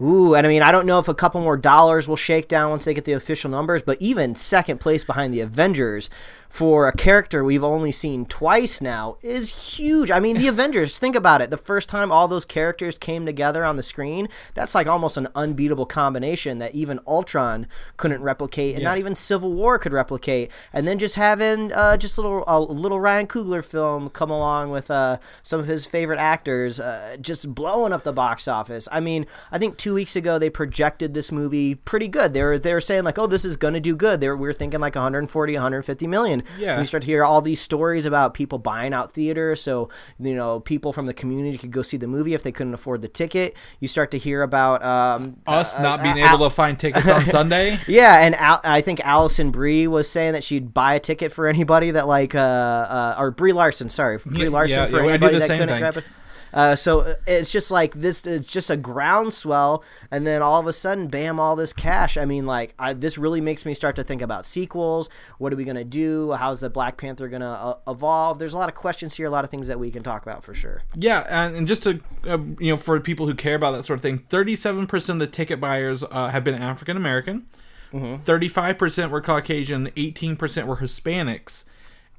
[0.00, 2.70] Ooh, and I mean, I don't know if a couple more dollars will shake down
[2.70, 6.08] once they get the official numbers, but even second place behind the Avengers
[6.48, 10.10] for a character we've only seen twice now is huge.
[10.10, 11.50] I mean, the Avengers, think about it.
[11.50, 15.28] The first time all those characters came together on the screen, that's like almost an
[15.34, 20.50] unbeatable combination that even Ultron couldn't replicate, and not even Civil War could replicate.
[20.72, 24.70] And then just having uh, just a little, a little Ryan Coogler film come along
[24.70, 28.88] with uh, some of his favorite actors, uh, just blowing up the box office.
[28.90, 32.32] I mean, I think two weeks ago they projected this movie pretty good.
[32.34, 34.20] They were they were saying like, oh, this is gonna do good.
[34.20, 36.37] They were, we were thinking like 140, 150 million.
[36.58, 36.72] Yeah.
[36.72, 40.34] And you start to hear all these stories about people buying out theaters, so you
[40.34, 43.08] know people from the community could go see the movie if they couldn't afford the
[43.08, 43.56] ticket.
[43.80, 47.08] You start to hear about um, Us uh, not being uh, able to find tickets
[47.08, 47.80] on Sunday.
[47.86, 51.46] yeah, and Al- I think Alison Brie was saying that she'd buy a ticket for
[51.46, 55.02] anybody that like uh, uh or Brie Larson, sorry, Brie Larson yeah, for yeah, I
[55.02, 55.80] do anybody the that same couldn't thing.
[55.80, 56.04] grab it.
[56.52, 58.26] Uh, so uh, it's just like this.
[58.26, 61.38] It's just a groundswell, and then all of a sudden, bam!
[61.38, 62.16] All this cash.
[62.16, 65.10] I mean, like I, this really makes me start to think about sequels.
[65.38, 66.32] What are we gonna do?
[66.32, 68.38] How's the Black Panther gonna uh, evolve?
[68.38, 69.26] There's a lot of questions here.
[69.26, 70.82] A lot of things that we can talk about for sure.
[70.94, 73.98] Yeah, and, and just to uh, you know, for people who care about that sort
[73.98, 77.46] of thing, thirty-seven percent of the ticket buyers uh, have been African American.
[77.90, 79.90] 35 percent were Caucasian.
[79.96, 81.64] Eighteen percent were Hispanics.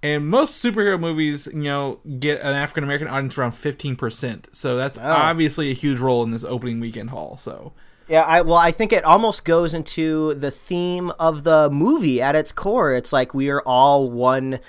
[0.02, 4.48] And most superhero movies, you know, get an African American audience around fifteen percent.
[4.54, 7.36] So that's obviously a huge role in this opening weekend haul.
[7.38, 7.74] So
[8.08, 12.36] Yeah, I well, I think it almost goes into the theme of the movie at
[12.36, 12.94] its core.
[12.94, 14.60] It's like we are all one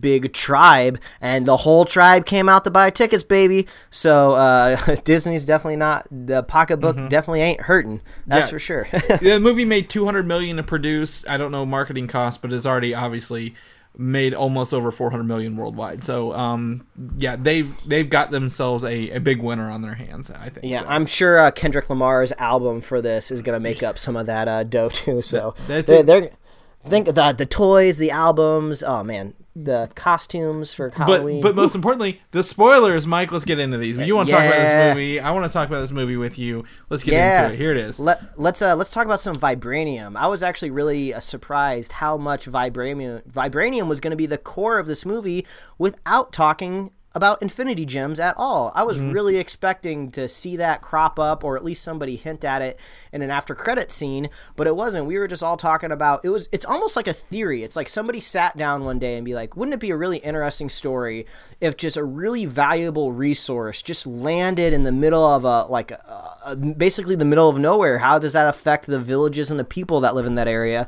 [0.00, 3.66] big tribe, and the whole tribe came out to buy tickets, baby.
[3.90, 6.96] So uh, Disney's definitely not the pocketbook.
[7.08, 8.00] Definitely ain't hurting.
[8.26, 8.50] That's Yeah.
[8.50, 8.88] for sure.
[9.20, 11.24] the movie made 200 million to produce.
[11.28, 13.54] I don't know marketing costs, but it's already obviously
[13.96, 16.04] made almost over 400 million worldwide.
[16.04, 20.30] So, um, yeah, they've they've got themselves a, a big winner on their hands.
[20.30, 20.66] I think.
[20.66, 20.86] yeah, so.
[20.88, 24.48] I'm sure uh, Kendrick Lamar's album for this is gonna make up some of that
[24.48, 25.22] uh, dough too.
[25.22, 26.06] So That's they're, it.
[26.06, 26.30] they're
[26.88, 28.82] think the the toys, the albums.
[28.82, 31.40] Oh man, the costumes for Halloween.
[31.40, 33.32] But but most importantly, the spoilers, Mike.
[33.32, 33.98] Let's get into these.
[33.98, 35.20] You want to talk about this movie?
[35.20, 36.64] I want to talk about this movie with you.
[36.88, 37.58] Let's get yeah, into it.
[37.58, 37.98] Here it is.
[37.98, 40.16] Let, let's uh, let's talk about some vibranium.
[40.16, 44.38] I was actually really uh, surprised how much vibranium vibranium was going to be the
[44.38, 45.46] core of this movie
[45.78, 48.70] without talking about infinity gems at all.
[48.74, 49.10] I was Mm-hmm.
[49.12, 52.78] really expecting to see that crop up or at least somebody hint at it
[53.12, 55.06] in an after credit scene, but it wasn't.
[55.06, 57.64] We were just all talking about it was it's almost like a theory.
[57.64, 60.18] It's like somebody sat down one day and be like, wouldn't it be a really
[60.18, 61.26] interesting story
[61.60, 66.36] if just a really valuable resource just landed in the middle of a like a,
[66.46, 67.98] a, basically the middle of nowhere?
[67.98, 70.86] How does that affect the villages and the people that live in that area?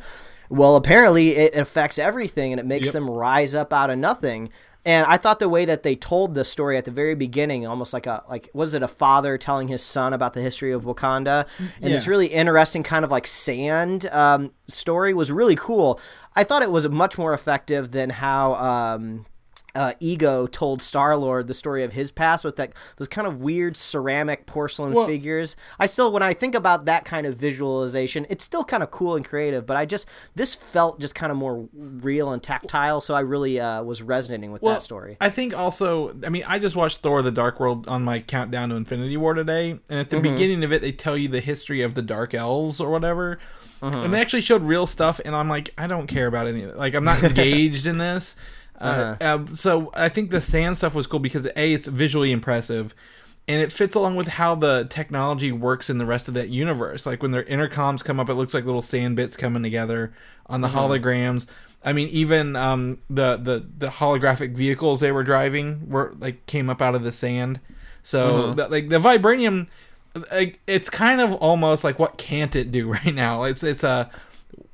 [0.48, 2.92] Well, apparently it affects everything and it makes Yep.
[2.92, 4.50] them rise up out of nothing.
[4.84, 7.92] And I thought the way that they told the story at the very beginning, almost
[7.92, 11.46] like a like was it a father telling his son about the history of Wakanda,
[11.80, 16.00] and this really interesting kind of like sand um, story was really cool.
[16.34, 19.26] I thought it was much more effective than how um,
[19.74, 23.40] uh, Ego told Star Lord the story of his past with that those kind of
[23.40, 25.56] weird ceramic porcelain Well- figures.
[25.78, 29.16] I still, when I think about that kind of visualization, it's still kind of cool
[29.16, 29.64] and creative.
[29.66, 33.58] But I just this felt just kind of more real and tactile, so I really
[33.60, 35.16] uh, was resonating with Well, that story.
[35.20, 38.68] I think also, I mean, I just watched Thor: The Dark World on my countdown
[38.70, 40.34] to Infinity War today, and at the Mm-hmm.
[40.34, 43.38] beginning of it, they tell you the history of the Dark Elves or whatever,
[43.80, 43.98] Uh-huh.
[44.02, 46.66] and they actually showed real stuff, and I'm like, I don't care about any.
[46.66, 48.36] Like, I'm not engaged in this.
[48.80, 49.34] Uh, Uh-huh.
[49.34, 52.94] um, so I think the sand stuff was cool because a, it's visually impressive.
[53.48, 57.06] And it fits along with how the technology works in the rest of that universe.
[57.06, 60.12] Like when their intercoms come up, it looks like little sand bits coming together
[60.46, 61.46] on the holograms.
[61.84, 66.70] I mean, even um, the, the the holographic vehicles they were driving were like came
[66.70, 67.58] up out of the sand.
[68.04, 69.66] So the, like the vibranium,
[70.30, 73.42] like, it's kind of almost like what can't it do right now?
[73.42, 74.08] It's it's a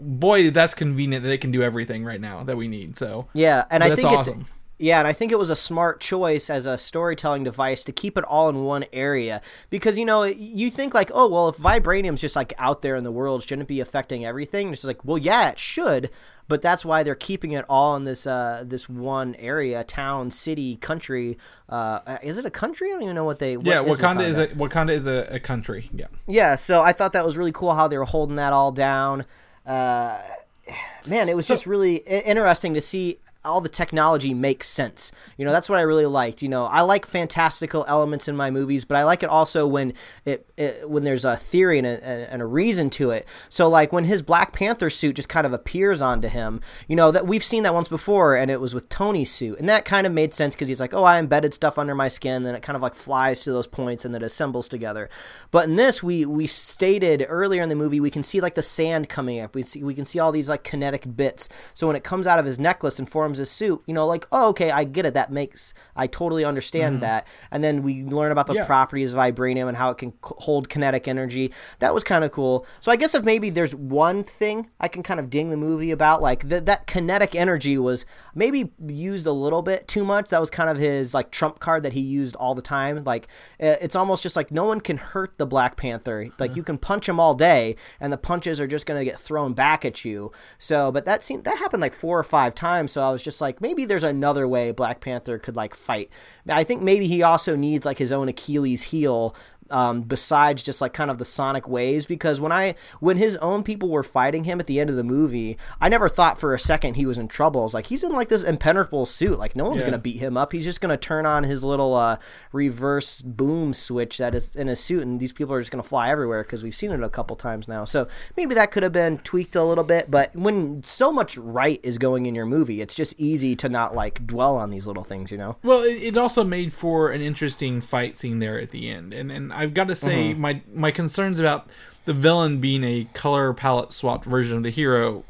[0.01, 2.97] boy that's convenient that it can do everything right now that we need.
[2.97, 4.41] So Yeah, and I think awesome.
[4.43, 7.93] it's yeah, and I think it was a smart choice as a storytelling device to
[7.93, 11.57] keep it all in one area because you know you think like oh well if
[11.57, 14.69] vibranium's just like out there in the world shouldn't it be affecting everything?
[14.69, 16.11] It's just like well yeah it should,
[16.47, 20.77] but that's why they're keeping it all in this uh this one area, town, city,
[20.77, 21.39] country.
[21.69, 22.89] Uh, is it a country?
[22.89, 23.57] I don't even know what they.
[23.57, 25.91] what yeah, is Wakanda, is a Wakanda is a, a country.
[25.93, 26.07] Yeah.
[26.27, 29.27] yeah, so I thought that was really cool how they were holding that all down.
[29.69, 30.19] Uh,
[31.07, 35.13] man, it was just really interesting to see all the technology makes sense.
[35.37, 36.43] You know, that's what I really liked.
[36.43, 39.95] You know, I like fantastical elements in my movies, but I like it also when
[40.25, 43.27] it, it when there's a theory and a, and a reason to it.
[43.49, 47.13] So like when his Black Panther suit just kind of appears onto him, you know,
[47.13, 49.59] that we've seen that once before and it was with Tony's suit.
[49.59, 52.09] And that kind of made sense cuz he's like, "Oh, I embedded stuff under my
[52.09, 55.09] skin." Then it kind of like flies to those points and it assembles together.
[55.53, 58.63] But in this we we stated earlier in the movie we can see like the
[58.63, 59.55] sand coming up.
[59.55, 61.49] We see we can see all these like kinetic bits.
[61.73, 64.27] So when it comes out of his necklace and forms his suit, you know, like,
[64.33, 65.13] "Oh, okay, I get it.
[65.13, 67.03] That makes I totally understand mm-hmm.
[67.03, 68.65] that." And then we learn about the Yeah.
[68.65, 71.53] properties of vibranium and how it can c- hold kinetic energy.
[71.81, 72.65] That was kind of cool.
[72.81, 75.91] So I guess if maybe there's one thing I can kind of ding the movie
[75.91, 80.31] about, like th- that kinetic energy was maybe used a little bit too much.
[80.31, 83.05] That was kind of his like trump card that he used all the time.
[83.05, 86.31] Like it's almost just like no one can hurt the Black Panther.
[86.39, 86.67] Like you uh-huh.
[86.67, 90.05] can punch him all day, and the punches are just gonna get thrown back at
[90.05, 90.31] you.
[90.59, 92.93] So, but that seemed that happened like four or five times.
[92.93, 96.11] So I was just like, maybe there's another way Black Panther could like fight.
[96.49, 99.35] I think maybe he also needs like his own Achilles heel
[99.71, 103.63] um, besides just like kind of the sonic waves because when i when his own
[103.63, 106.59] people were fighting him at the end of the movie i never thought for a
[106.59, 107.65] second he was in trouble.
[107.65, 109.39] It's like he's in like this impenetrable suit.
[109.39, 109.87] Like no one's Yeah.
[109.89, 110.53] gonna beat him up.
[110.53, 112.17] He's just gonna turn on his little uh,
[112.53, 116.11] reverse boom switch that is in his suit and these people are just gonna fly
[116.11, 117.85] everywhere because we've seen it a couple times now.
[117.85, 121.81] So maybe that could have been tweaked a little bit but when so much right
[121.83, 125.05] is going in your movie it's just easy to not like dwell on these little
[125.05, 125.57] things you know?
[125.63, 129.31] Well, it, it also made for an interesting fight scene there at the end, and
[129.31, 130.41] and I've got to say mm-hmm.
[130.41, 131.69] my my concerns about
[132.05, 135.25] the villain being a color palette swapped version of the hero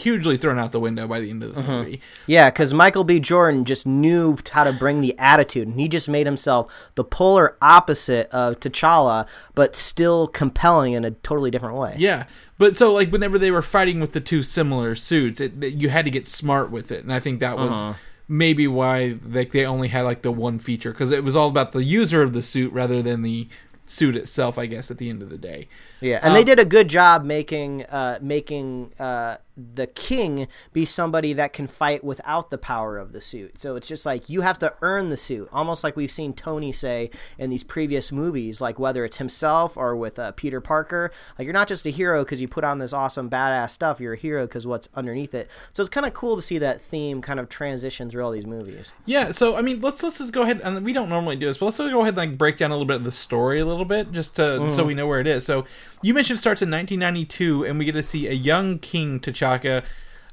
[0.00, 1.72] hugely thrown out the window by the end of this mm-hmm.
[1.72, 2.00] movie.
[2.26, 3.18] Yeah, because Michael B.
[3.20, 7.56] Jordan just knew how to bring the attitude, and he just made himself the polar
[7.60, 11.96] opposite of T'Challa, but still compelling in a totally different way.
[11.98, 12.26] Yeah,
[12.58, 16.04] but so like whenever they were fighting with the two similar suits, it, you had
[16.04, 17.94] to get smart with it, and I think that was uh-huh.
[18.28, 21.72] Maybe why like they only had like the one feature because it was all about
[21.72, 23.48] the user of the suit rather than the
[23.86, 24.58] suit itself.
[24.58, 25.68] I guess at the end of the day.
[26.00, 29.38] Yeah, and they did a good job making uh, making uh,
[29.74, 33.58] the king be somebody that can fight without the power of the suit.
[33.58, 36.72] So it's just like you have to earn the suit, almost like we've seen Tony
[36.72, 41.10] say in these previous movies, like whether it's himself or with uh, Peter Parker.
[41.38, 44.00] Like you're not just a hero because you put on this awesome badass stuff.
[44.00, 45.48] You're a hero because what's underneath it.
[45.72, 48.46] So it's kind of cool to see that theme kind of transition through all these
[48.46, 48.92] movies.
[49.06, 51.58] Yeah, so I mean, let's let's just go ahead and we don't normally do this,
[51.58, 53.66] but let's go ahead and like break down a little bit of the story a
[53.66, 55.44] little bit, just to so we know where it is.
[55.44, 55.64] So
[56.02, 59.18] you mentioned it starts in 1992, and we get to see a young King
[59.48, 59.84] T'Chaka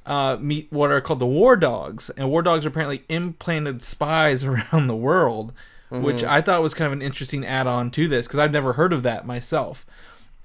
[0.05, 4.43] uh, meet what are called the War Dogs, and War Dogs are apparently implanted spies
[4.43, 5.53] around the world,
[5.89, 8.91] which I thought was kind of an interesting add-on to this because I've never heard
[8.91, 9.85] of that myself.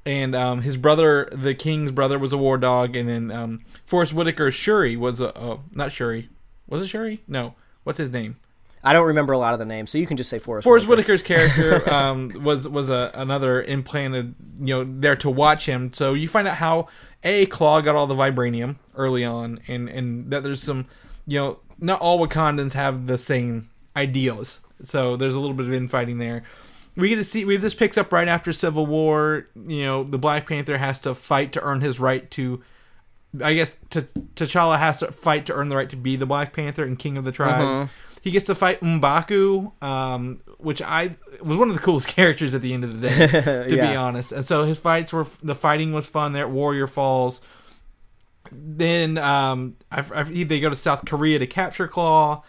[0.07, 4.13] And um, his brother, the king's brother, was a war dog, and then um, Forest
[4.13, 6.31] Whitaker's Shuri was a uh, not Shuri,
[6.69, 7.23] was it Shuri?
[7.27, 7.55] No,
[7.85, 8.37] what's his name?
[8.83, 10.65] I don't remember a lot of the names, so you can just say Forest.
[10.65, 11.13] Forest Whitaker.
[11.13, 15.93] Whitaker's character um, was was a, another implanted, you know, there to watch him.
[15.93, 16.89] So you find out how
[17.23, 20.87] a Klaue got all the vibranium early on, and and that there's some,
[21.27, 24.61] you know, not all Wakandans have the same ideals.
[24.83, 26.43] So there's a little bit of infighting there.
[26.97, 29.47] We get to see we have this picks up right after Civil War.
[29.55, 32.63] You know, the Black Panther has to fight to earn his right to.
[33.45, 36.53] I guess T- T'Challa has to fight to earn the right to be the Black
[36.53, 37.77] Panther and King of the Tribes.
[37.79, 37.87] Uh-huh.
[38.23, 42.61] He gets to fight M'Baku, um, which I was one of the coolest characters at
[42.61, 43.27] the end of the day,
[43.69, 44.33] to be honest.
[44.33, 47.41] And so his fights were the fighting was fun there at Warrior Falls.
[48.53, 52.43] Then um, I, I, they go to South Korea to capture Klaue,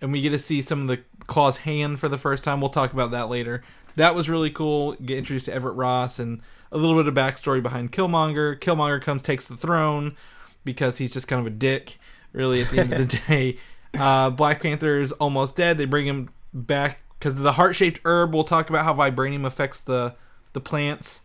[0.00, 2.60] and we get to see some of the Klaue's hand for the first time.
[2.60, 3.62] We'll talk about that later.
[3.96, 4.92] That was really cool.
[4.94, 6.40] Get introduced to Everett Ross and
[6.72, 8.58] a little bit of backstory behind Killmonger.
[8.58, 10.16] Killmonger comes, takes the throne
[10.64, 11.98] because he's just kind of a dick,
[12.32, 13.58] really, at the end of the day.
[13.98, 15.78] Uh, Black Panther is almost dead.
[15.78, 18.34] They bring him back because the heart shaped herb.
[18.34, 20.14] We'll talk about how vibranium affects the
[20.52, 21.22] the plants,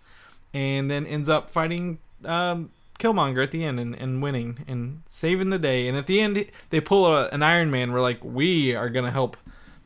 [0.54, 5.50] and then ends up fighting um, Killmonger at the end and, and winning and saving
[5.50, 5.88] the day.
[5.88, 7.92] And at the end, they pull a, an Iron Man.
[7.92, 9.38] We're like, we are gonna help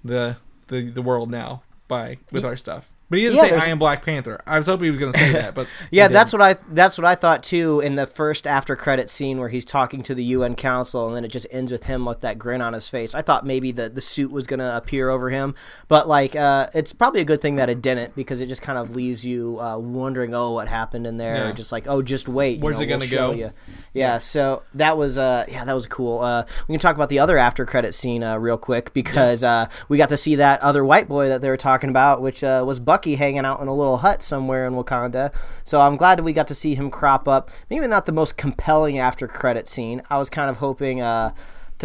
[0.04, 2.90] the the, the world now by with our stuff.
[3.10, 4.42] But he didn't Yeah, say there's- I am Black Panther.
[4.48, 7.06] I was hoping he was gonna say that, but Yeah, that's what I that's what
[7.06, 10.56] I thought too in the first after credit scene where he's talking to the UN
[10.56, 13.14] Council and then it just ends with him with that grin on his face.
[13.14, 15.54] I thought maybe the the suit was gonna appear over him,
[15.90, 18.80] but like uh, it's probably a good thing that it didn't because it just kind
[18.80, 21.36] of leaves you uh, wondering, oh, what happened in there?
[21.36, 21.52] Yeah.
[21.52, 23.32] Just like, oh, just wait, you Where's know, it gonna we'll go?
[23.34, 23.52] you.
[23.94, 26.20] Yeah, so that was uh yeah that was cool.
[26.22, 29.68] Uh, we can talk about the other after credit scene uh, real quick because uh,
[29.88, 32.64] we got to see that other white boy that they were talking about, which uh,
[32.66, 35.34] was Bucky hanging out in a little hut somewhere in Wakanda.
[35.66, 37.52] So I'm glad that we got to see him crop up.
[37.70, 40.02] Maybe not the most compelling after credit scene.
[40.10, 41.02] I was kind of hoping.
[41.02, 41.34] Uh,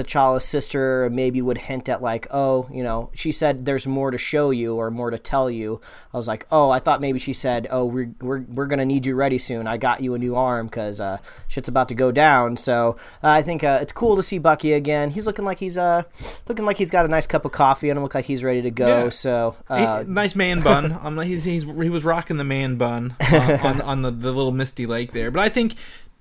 [0.04, 4.18] T'Challa's sister maybe would hint at like, oh, you know, she said there's more to
[4.18, 5.80] show you or more to tell you.
[6.12, 9.06] I was like, oh, I thought maybe she said, oh, we're we're, we're gonna need
[9.06, 9.66] you ready soon.
[9.66, 12.56] I got you a new arm because uh, shit's about to go down.
[12.56, 15.10] So uh, I think uh, it's cool to see Bucky again.
[15.10, 16.02] He's looking like he's uh
[16.48, 18.70] looking like he's got a nice cup of coffee and look like he's ready to
[18.70, 19.04] go.
[19.04, 19.08] Yeah.
[19.10, 20.98] So He- uh, nice man bun.
[21.02, 24.32] I'm like he's, he's he was rocking the man bun uh, on on the, the
[24.32, 25.30] little misty lake there.
[25.30, 25.74] But I think,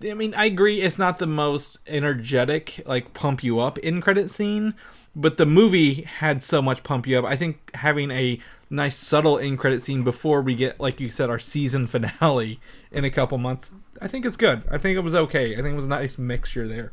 [0.03, 0.81] I mean, I agree.
[0.81, 4.73] It's not the most energetic, like pump you up in credit scene,
[5.15, 7.25] but the movie had so much pump you up.
[7.25, 11.29] I think having a nice subtle in credit scene before we get, like you said,
[11.29, 12.59] our season finale
[12.91, 13.71] in a couple months.
[14.01, 14.63] I think it's good.
[14.69, 15.53] I think it was okay.
[15.53, 16.91] I think it was a nice mixture there.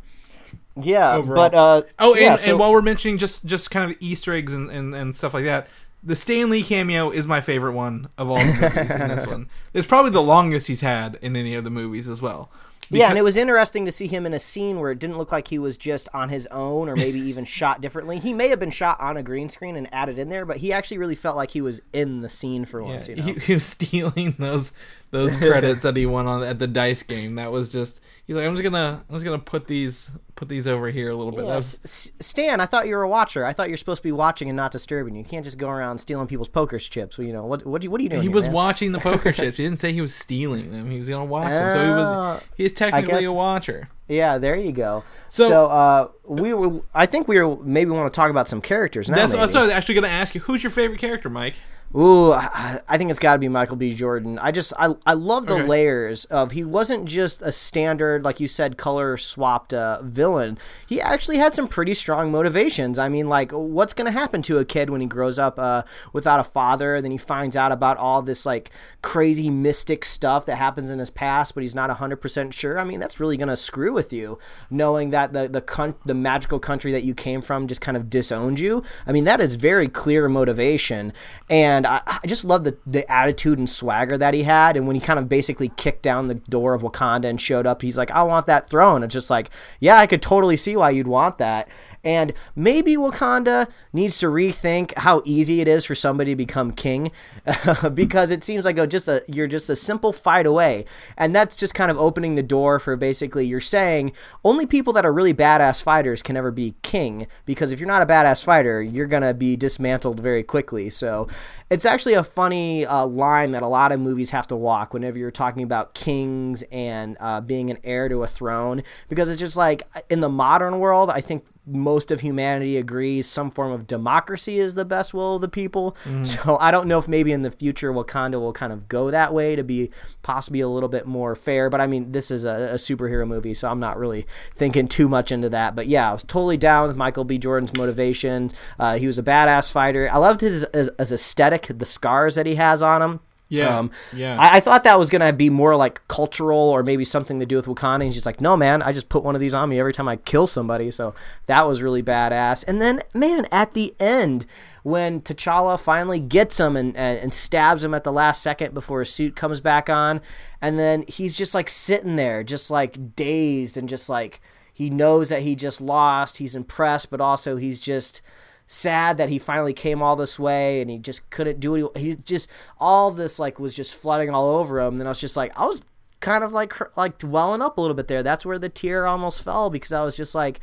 [0.80, 1.36] yeah, overall.
[1.50, 4.32] but uh, Oh, and, yeah, so- and while we're mentioning just just kind of Easter
[4.32, 5.68] eggs and, and, and stuff like that,
[6.02, 9.48] the Stan Lee cameo is my favorite one of all the movies in this one.
[9.74, 12.50] It's probably the longest he's had in any of the movies as well.
[12.90, 15.32] Yeah, and it was interesting to see him in a scene where it didn't look
[15.32, 18.18] like he was just on his own or maybe even shot differently.
[18.18, 20.72] He may have been shot on a green screen and added in there, but he
[20.72, 23.08] actually really felt like he was in the scene for once.
[23.08, 23.22] You know?
[23.22, 24.72] he, he was stealing those
[25.10, 27.36] those credits that he won on at the dice game.
[27.36, 30.66] That was just he's like, I'm just gonna I'm just gonna put these put these
[30.66, 31.44] over here a little bit.
[31.44, 33.44] Yeah, was, S- Stan, I thought you were a watcher.
[33.44, 35.14] I thought you're supposed to be watching and not disturbing.
[35.14, 37.16] You can't just go around stealing people's poker chips.
[37.18, 37.64] Well, you know what?
[37.64, 38.22] What, do you- what are you doing?
[38.22, 38.52] he here, was man?
[38.54, 39.56] watching the poker chips.
[39.58, 40.90] He didn't say he was stealing them.
[40.90, 41.72] He was gonna watch them.
[41.76, 43.88] So he was Oh, he's technically guess- a watcher.
[44.08, 45.02] Yeah, there you go.
[45.30, 46.82] So- So, uh, we were.
[46.94, 49.16] I think we were maybe want to talk about some characters now.
[49.16, 49.40] That's, maybe.
[49.40, 50.40] that's what I was actually gonna ask you.
[50.42, 51.54] Who's your favorite character, Mike?
[51.96, 53.94] Ooh, I think it's got to be Michael B.
[53.94, 54.36] Jordan.
[54.40, 55.66] I just I I love the Okay.
[55.66, 60.58] layers of he wasn't just a standard like you said color swapped uh, villain.
[60.88, 62.98] He actually had some pretty strong motivations.
[62.98, 65.82] I mean, like what's going to happen to a kid when he grows up uh,
[66.12, 67.00] without a father?
[67.00, 68.70] Then he finds out about all this like
[69.02, 72.76] crazy mystic stuff that happens in his past, but he's not hundred percent sure.
[72.76, 76.14] I mean, that's really going to screw with you, knowing that the the con- the
[76.14, 78.82] magical country that you came from just kind of disowned you.
[79.06, 81.12] I mean, that is very clear motivation,
[81.48, 84.76] and I, I just love the the attitude and swagger that he had.
[84.76, 87.82] And when he kind of basically kicked down the door of Wakanda and showed up,
[87.82, 90.90] he's like, "I want that throne." It's just like, yeah, I could totally see why
[90.90, 91.68] you'd want that.
[92.04, 97.10] And maybe Wakanda needs to rethink how easy it is for somebody to become king,
[97.94, 100.84] because it seems like a, just a you're just a simple fight away,
[101.16, 104.12] and that's just kind of opening the door for basically you're saying
[104.44, 108.02] only people that are really badass fighters can ever be king, because if you're not
[108.02, 110.90] a badass fighter, you're gonna be dismantled very quickly.
[110.90, 111.26] So
[111.74, 115.18] it's actually a funny uh, line that a lot of movies have to walk whenever
[115.18, 119.56] you're talking about kings and uh, being an heir to a throne, because it's just
[119.56, 124.58] like in the modern world, I think most of humanity agrees some form of democracy
[124.58, 125.96] is the best will of the people.
[126.22, 129.32] So I don't know if maybe in the future Wakanda will kind of go that
[129.32, 131.70] way to be possibly a little bit more fair.
[131.70, 135.08] But I mean, this is a, a superhero movie, so I'm not really thinking too
[135.08, 135.74] much into that.
[135.74, 137.38] But yeah, I was totally down with Michael B.
[137.38, 138.54] Jordan's motivations.
[138.78, 140.06] Uh, he was a badass fighter.
[140.12, 143.20] I loved his, his, his aesthetic, the scars that he has on him.
[143.50, 144.40] Yeah, Um, yeah.
[144.40, 147.56] I, I thought that was gonna be more like cultural or maybe something to do
[147.56, 147.94] with Wakanda.
[147.96, 149.92] And he's just like, no, man, I just put one of these on me every
[149.92, 150.90] time I kill somebody.
[150.90, 151.14] So
[151.46, 152.66] that was really badass.
[152.66, 154.46] And then, man, at the end,
[154.82, 159.00] when T'Challa finally gets him and, and, and stabs him at the last second before
[159.00, 160.20] his suit comes back on,
[160.60, 164.40] and then he's just like sitting there, just like dazed and just like
[164.72, 166.38] he knows that he just lost.
[166.38, 168.20] He's impressed, but also he's just
[168.66, 171.96] sad that he finally came all this way and he just couldn't do it.
[171.96, 172.48] He just
[172.78, 175.00] all this like was just flooding all over him.
[175.00, 175.82] And I was just like, I was
[176.20, 178.22] kind of like like welling up a little bit there.
[178.22, 180.60] That's where the tear almost fell because I was just like.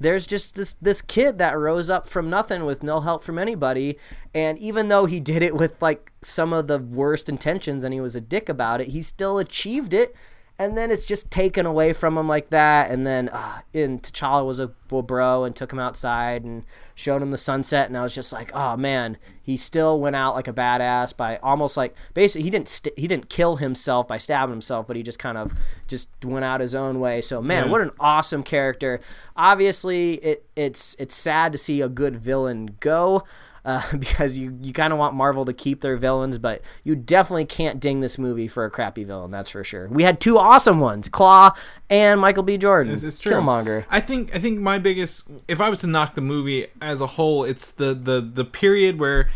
[0.00, 3.96] There's just this this kid that rose up from nothing with no help from anybody,
[4.34, 8.00] and even though he did it with like some of the worst intentions and he
[8.00, 10.12] was a dick about it, he still achieved it
[10.58, 12.90] and then it's just taken away from him like that.
[12.90, 16.64] And then, uh, and T'Challa was a well, bro and took him outside and
[16.94, 17.88] showed him the sunset.
[17.88, 21.38] And I was just like, oh man, he still went out like a badass by
[21.38, 25.02] almost like basically he didn't st- he didn't kill himself by stabbing himself, but he
[25.02, 25.52] just kind of
[25.88, 27.20] just went out his own way.
[27.20, 27.70] So man, Yeah.
[27.72, 29.00] what an awesome character.
[29.36, 33.24] Obviously, it it's it's sad to see a good villain go
[33.64, 37.44] uh, because you, you kind of want Marvel to keep their villains, but you definitely
[37.46, 39.30] can't ding this movie for a crappy villain.
[39.30, 39.88] That's for sure.
[39.88, 41.56] We had two awesome ones, Klaue
[41.90, 42.56] and Michael B.
[42.58, 42.92] Jordan.
[42.92, 43.32] This is true.
[43.32, 43.84] Killmonger.
[43.90, 47.06] I think I think my biggest if I was to knock the movie as a
[47.06, 49.30] whole, it's the the the period where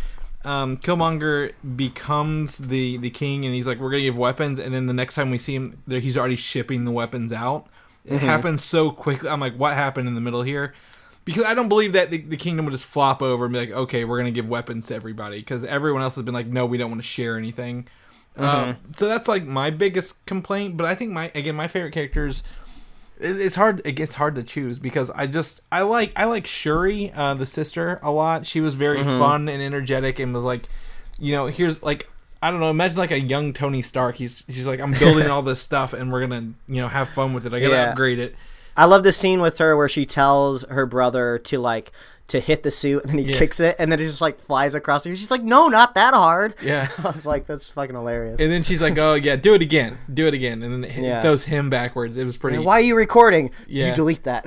[0.44, 4.86] um, Killmonger becomes the the king, and he's like, "We're gonna give weapons," and then
[4.86, 7.66] the next time we see him, there he's already shipping the weapons out.
[8.04, 8.26] It Mm-hmm.
[8.26, 9.28] happens so quickly.
[9.28, 10.74] I'm like, what happened in the middle here?
[11.28, 13.70] Because I don't believe that the, the kingdom would just flop over and be like,
[13.70, 15.40] okay, we're gonna give weapons to everybody.
[15.40, 17.86] Because everyone else has been like, no, we don't want to share anything.
[18.34, 20.76] Uh, so that's like my biggest complaint.
[20.78, 22.42] But I think my again my favorite characters.
[23.20, 23.82] it- It's hard.
[23.84, 27.44] It gets hard to choose because I just I like I like Shuri, uh, the
[27.46, 28.46] sister, a lot.
[28.46, 30.62] She was very fun and energetic and was like,
[31.18, 32.08] you know, here's like
[32.40, 32.70] I don't know.
[32.70, 34.16] Imagine like a young Tony Stark.
[34.16, 37.34] He's she's like I'm building all this stuff and we're gonna you know have fun
[37.34, 37.52] with it.
[37.52, 37.90] I gotta Yeah.
[37.90, 38.34] upgrade it.
[38.78, 41.92] I love the scene with her where she tells her brother to like
[42.28, 43.38] to hit the suit and then he Yeah.
[43.38, 46.12] kicks it and then it just like flies across the She's like, no, not that
[46.12, 46.54] hard.
[46.62, 46.86] Yeah.
[46.98, 48.36] I was like, that's fucking hilarious.
[48.38, 51.02] And then she's like, "Oh yeah, do it again, do it again," and then it
[51.02, 51.22] Yeah.
[51.22, 52.18] throws him backwards.
[52.18, 52.56] It was pretty.
[52.58, 53.50] And why are you recording?
[53.66, 53.88] Yeah.
[53.88, 54.44] You delete that.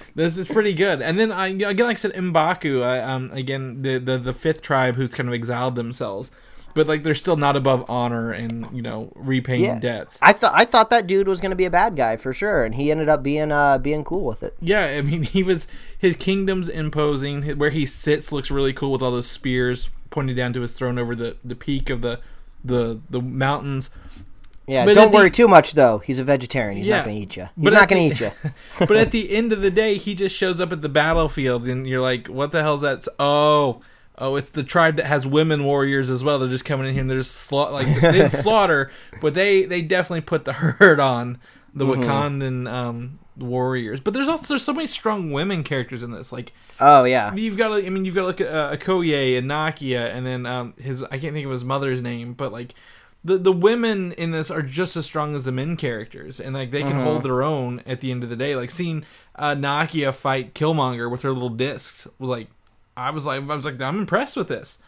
[0.16, 1.00] this is pretty good.
[1.00, 2.82] And then I again, like I said, Mbaku.
[2.82, 6.32] I, um, again, the, the the fifth tribe who's kind of exiled themselves,
[6.76, 9.78] but like they're still not above honor and you know repaying Yeah.
[9.80, 10.16] debts.
[10.22, 12.76] I thought I thought that dude was gonna be a bad guy for sure, and
[12.76, 14.54] he ended up being uh being cool with it.
[14.60, 15.66] Yeah, I mean, he was
[15.98, 17.42] his kingdom's imposing.
[17.58, 20.98] Where he sits looks really cool with all those spears pointing down to his throne
[21.00, 22.20] over the the peak of the
[22.64, 23.90] the the mountains.
[24.68, 25.98] Yeah, But don't at the- worry too much though.
[25.98, 26.76] He's a vegetarian.
[26.76, 26.96] He's Yeah.
[26.96, 27.48] not going to eat you.
[27.60, 28.50] He's not going to eat you.
[28.80, 31.86] but at the end of the day, he just shows up at the battlefield, and
[31.86, 33.80] you're like, "What the hell's that?" Oh,
[34.18, 36.38] oh, it's the tribe that has women warriors as well.
[36.38, 39.82] They're just coming in here and they're just sla- like they slaughter, but they they
[39.82, 41.38] definitely put the hurt on
[41.74, 42.02] the Mm-hmm.
[42.02, 44.00] Wakandan um, warriors.
[44.00, 46.52] But there's also there's so many strong women characters in this, like.
[46.80, 47.34] Oh yeah.
[47.34, 50.26] You've got to, I mean, you've got to look at uh, Okoye and Nakia, and
[50.26, 52.74] then um, his, I can't think of his mother's name, but like,
[53.24, 56.70] the the women in this are just as strong as the men characters, and like
[56.70, 58.54] they can hold their own at the end of the day.
[58.54, 62.48] Like seeing uh, Nakia fight Killmonger with her little discs was like,
[62.96, 64.78] I was like, I was like, I'm impressed with this.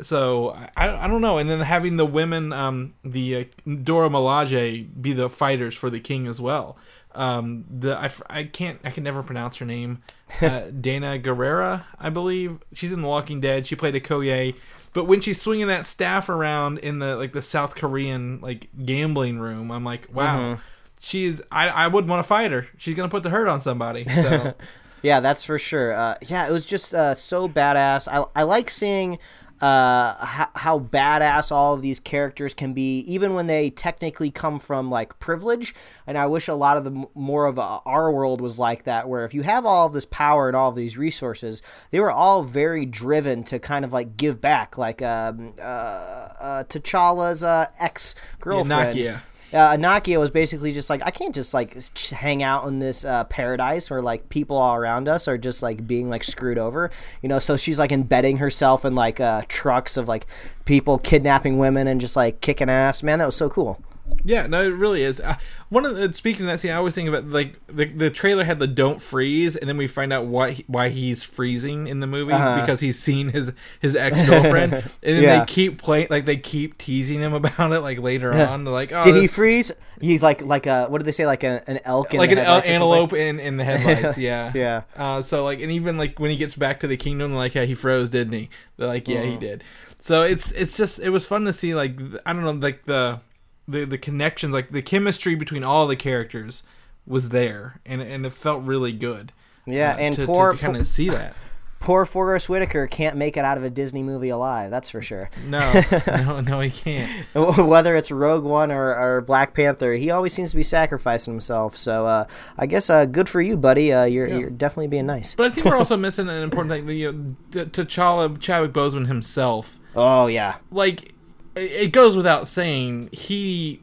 [0.00, 4.88] So I, I don't know, and then having the women, um, the uh, Dora Milaje
[5.00, 6.76] be the fighters for the king as well.
[7.14, 10.02] Um, the I, I can't I can never pronounce her name.
[10.42, 13.66] Uh, Danai Gurira, I believe she's in The Walking Dead.
[13.66, 14.54] She played Okoye,
[14.92, 19.38] but when she's swinging that staff around in the like the South Korean like gambling
[19.38, 20.58] room, I'm like, wow,
[21.00, 22.66] she's I I would want to fight her.
[22.76, 24.04] She's gonna put the hurt on somebody.
[24.08, 24.54] So
[25.02, 25.92] Yeah, that's for sure.
[25.92, 28.08] Uh, yeah, it was just uh, so badass.
[28.10, 29.18] I, I like seeing
[29.60, 34.58] uh, how, how badass all of these characters can be, even when they technically come
[34.58, 35.74] from like privilege.
[36.06, 39.08] And I wish a lot of the more of uh, our world was like that,
[39.08, 42.12] where if you have all of this power and all of these resources, they were
[42.12, 47.68] all very driven to kind of like give back, like um, uh, uh, T'Challa's uh,
[47.78, 48.94] ex girlfriend.
[48.94, 49.20] Nakia.
[49.52, 49.76] Uh,
[50.18, 51.76] was basically just like, I can't just like
[52.10, 55.86] hang out in this uh, paradise where like people all around us are just like
[55.86, 56.90] being like screwed over,
[57.22, 57.38] you know.
[57.38, 60.26] So she's like embedding herself in like uh, trucks of like
[60.64, 63.02] people kidnapping women and just like kicking ass.
[63.02, 63.80] Man, that was so cool.
[64.24, 65.20] Yeah, no, it really is.
[65.20, 65.36] Uh,
[65.68, 68.42] one of the, speaking of that scene, I always think about like the the trailer
[68.44, 72.00] had the "Don't freeze," and then we find out why he- why he's freezing in
[72.00, 75.22] the movie because he's seen his his ex girlfriend, and then Uh-huh.
[75.22, 75.38] Yeah.
[75.40, 77.80] they keep playing like they keep teasing him about it.
[77.80, 79.70] Like later on, they're like, "Oh, Did he freeze?
[80.00, 82.40] He's like like a what did they say like a, an elk in like the
[82.40, 82.74] an el- headlights or something?
[82.74, 84.82] antelope in, in the headlights, yeah, Yeah.
[84.96, 87.64] Uh, so like, and even like when he gets back to the kingdom, like, yeah,
[87.64, 88.48] he froze, didn't he?
[88.76, 89.30] They're like, yeah, Uh-huh.
[89.30, 89.62] he did.
[90.00, 91.96] So it's it's just it was fun to see like
[92.26, 93.20] I don't know like the
[93.68, 96.62] the the connections like the chemistry between all the characters
[97.06, 99.32] was there and and it felt really good.
[99.66, 101.34] Yeah, uh, and to, poor to, kind of see that.
[101.80, 104.70] poor Forest Whitaker can't make it out of a Disney movie alive.
[104.70, 105.30] That's for sure.
[105.46, 107.26] No, no, no, he can't.
[107.34, 111.76] Whether it's Rogue One or, or Black Panther, he always seems to be sacrificing himself.
[111.76, 112.26] So uh,
[112.58, 113.92] I guess uh, good for you, buddy.
[113.92, 115.34] Uh, you're you're definitely being nice.
[115.34, 116.96] But I think we're also missing an important thing.
[116.96, 119.78] You know, T- T'Challa, Chadwick Boseman himself.
[119.94, 121.14] Oh yeah, like
[121.56, 123.80] it goes without saying he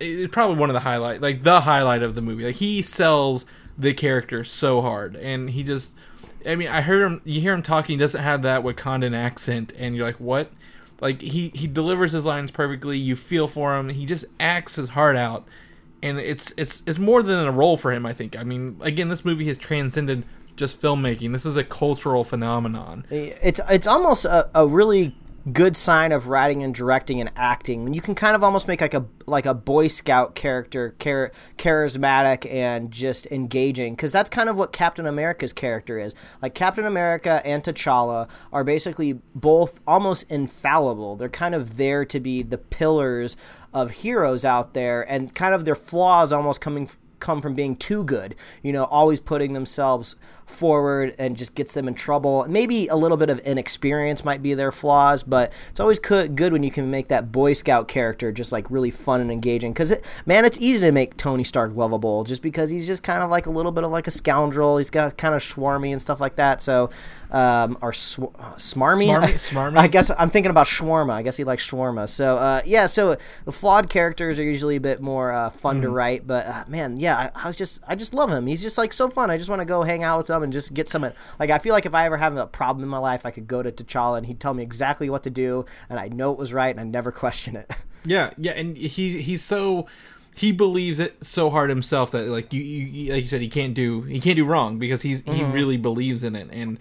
[0.00, 2.44] it's probably one of the highlight like the highlight of the movie.
[2.44, 3.44] Like he sells
[3.76, 5.94] the character so hard and he just
[6.44, 9.72] i mean i heard him you hear him talking he doesn't have that wakandan accent
[9.76, 10.50] and you're like what?
[11.00, 14.90] Like he he delivers his lines perfectly you feel for him he just acts his
[14.90, 15.48] heart out
[16.02, 18.36] and it's it's it's more than a role for him i think.
[18.36, 20.24] I mean again this movie has transcended
[20.56, 21.32] just filmmaking.
[21.32, 23.06] This is a cultural phenomenon.
[23.10, 25.16] It's it's almost a, a really
[25.52, 27.94] good sign of writing and directing and acting.
[27.94, 32.50] You can kind of almost make like a like a boy scout character char- charismatic
[32.50, 36.14] and just engaging because that's kind of what captain america's character is.
[36.42, 41.16] Like captain america and t'challa are basically both almost infallible.
[41.16, 43.36] They're kind of there to be the pillars
[43.72, 48.02] of heroes out there and kind of their flaws almost coming come from being too
[48.02, 50.16] good, you know, always putting themselves
[50.50, 52.44] forward and just gets them in trouble.
[52.48, 56.62] Maybe a little bit of inexperience might be their flaws, but it's always good when
[56.62, 59.72] you can make that Boy Scout character just like really fun and engaging.
[59.72, 63.22] Because, it, man, it's easy to make Tony Stark lovable just because he's just kind
[63.22, 64.78] of like a little bit of like a scoundrel.
[64.78, 66.60] He's got kind of swarmy and stuff like that.
[66.60, 66.90] So,
[67.30, 68.18] um, or sw-
[68.56, 69.08] smarmy?
[69.08, 69.78] Smarmy- smarmy?
[69.78, 71.12] I guess I'm thinking about shawarma.
[71.12, 72.08] I guess he likes shawarma.
[72.08, 75.88] So, uh, yeah, so the flawed characters are usually a bit more uh, fun to
[75.90, 78.46] write, but uh, man, yeah, I, I was just, I just love him.
[78.46, 79.30] He's just like so fun.
[79.30, 81.10] I just want to go hang out with him and just get some.
[81.38, 83.46] Like, I feel like if I ever have a problem in my life, I could
[83.46, 86.38] go to T'Challa and he'd tell me exactly what to do, and I know it
[86.38, 87.72] was right, and I never question it.
[88.04, 89.86] Yeah, yeah, and he he's so
[90.34, 93.74] he believes it so hard himself that like you, you like you said he can't
[93.74, 96.78] do he can't do wrong because he's he really believes in it and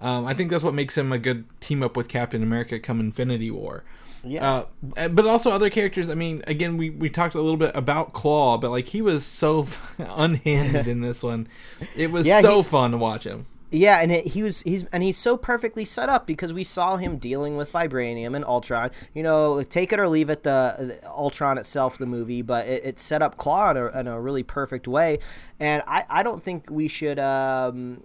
[0.00, 3.00] um, I think that's what makes him a good team up with Captain America come
[3.00, 3.84] Infinity War.
[4.22, 4.64] Yeah.
[4.96, 6.08] Uh, but also other characters.
[6.08, 9.24] I mean, again, we, we talked a little bit about Klaue, but like he was
[9.24, 9.66] so
[9.98, 11.48] unhinged in this one.
[11.96, 13.46] It was Yeah, so he- fun to watch him.
[13.72, 16.96] Yeah, and it, he was he's and he's so perfectly set up because we saw
[16.96, 18.90] him dealing with vibranium and Ultron.
[19.14, 22.84] You know, take it or leave it, the, the Ultron itself, the movie, but it,
[22.84, 25.20] it set up Klaue in a, in a, really perfect way.
[25.60, 28.02] And I, I don't think we should um,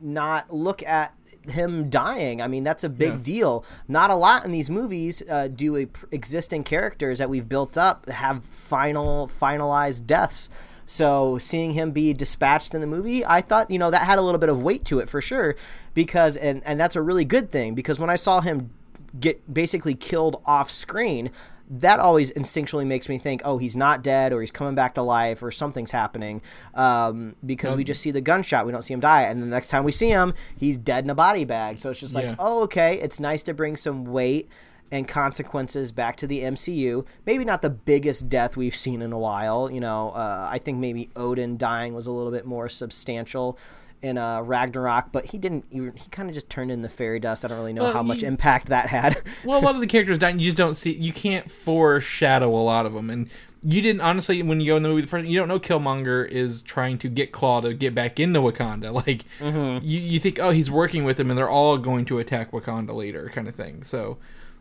[0.00, 1.14] not look at
[1.48, 2.40] him dying.
[2.40, 3.18] I mean, that's a big Yeah.
[3.22, 3.64] deal.
[3.88, 8.08] Not a lot in these movies uh, do a, existing characters that we've built up
[8.08, 10.48] have final finalized deaths.
[10.86, 14.22] So seeing him be dispatched in the movie, I thought you know that had a
[14.22, 15.54] little bit of weight to it for sure,
[15.94, 18.70] because and and that's a really good thing because when I saw him
[19.18, 21.30] get basically killed off screen,
[21.70, 25.02] that always instinctually makes me think, oh, he's not dead or he's coming back to
[25.02, 26.42] life or something's happening
[26.74, 29.68] um, because we just see the gunshot, we don't see him die, and the next
[29.68, 31.78] time we see him, he's dead in a body bag.
[31.78, 32.34] So it's just like, Yeah.
[32.38, 34.48] oh, okay, it's nice to bring some weight
[34.90, 37.06] and consequences back to the MCU.
[37.24, 39.70] Maybe not the biggest death we've seen in a while.
[39.70, 43.58] You know, uh, I think maybe Odin dying was a little bit more substantial
[44.02, 45.64] in uh, Ragnarok, but he didn't.
[45.70, 47.44] He, he kind of just turned into fairy dust.
[47.44, 49.22] I don't really know Well, how much impact that had.
[49.44, 50.92] well, a lot of the characters dying, you just don't see.
[50.92, 53.28] You can't foreshadow a lot of them, and
[53.64, 55.26] you didn't honestly when you go in the movie the first.
[55.26, 58.92] You don't know Killmonger is trying to get Klaue to get back into Wakanda.
[59.06, 59.84] Like Mm-hmm.
[59.86, 62.94] you, you think, oh, he's working with him, and they're all going to attack Wakanda
[62.94, 63.82] later, kind of thing.
[63.84, 64.18] So.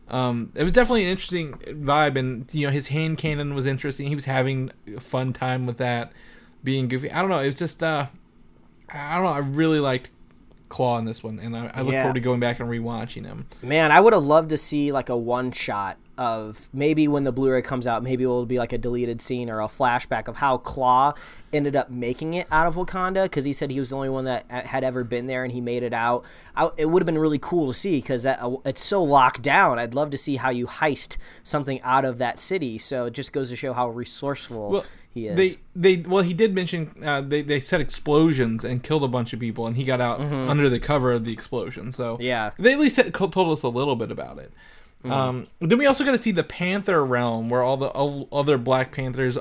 [0.09, 4.07] Um, it was definitely an interesting vibe, and you know his hand cannon was interesting.
[4.07, 6.11] He was having a fun time with that,
[6.65, 7.09] being goofy.
[7.09, 7.39] I don't know.
[7.39, 8.07] It was just uh,
[8.93, 9.29] I don't know.
[9.31, 10.11] I really liked
[10.69, 12.03] Klaue in this one, and I, I look Yeah.
[12.03, 13.45] forward to going back and rewatching him.
[13.61, 17.31] Man, I would have loved to see like a one shot of maybe when the
[17.31, 20.35] Blu-ray comes out, maybe it will be like a deleted scene or a flashback of
[20.37, 21.17] how Klaue
[21.51, 24.25] ended up making it out of Wakanda because he said he was the only one
[24.25, 26.23] that had ever been there and he made it out.
[26.55, 29.79] I, it would have been really cool to see because uh, it's so locked down.
[29.79, 32.77] I'd love to see how you heist something out of that city.
[32.77, 35.35] So it just goes to show how resourceful Well, he is.
[35.75, 39.33] They they well he did mention uh, they they said explosions and killed a bunch
[39.33, 41.91] of people and he got out under the cover of the explosion.
[41.91, 42.23] So Mm-hmm.
[42.23, 42.49] Yeah.
[42.51, 42.63] Mm-hmm.
[42.63, 44.51] they at least said, told us a little bit about it.
[45.03, 48.57] Um, then we also got to see the Panther realm where all the o- other
[48.59, 49.35] Black Panthers,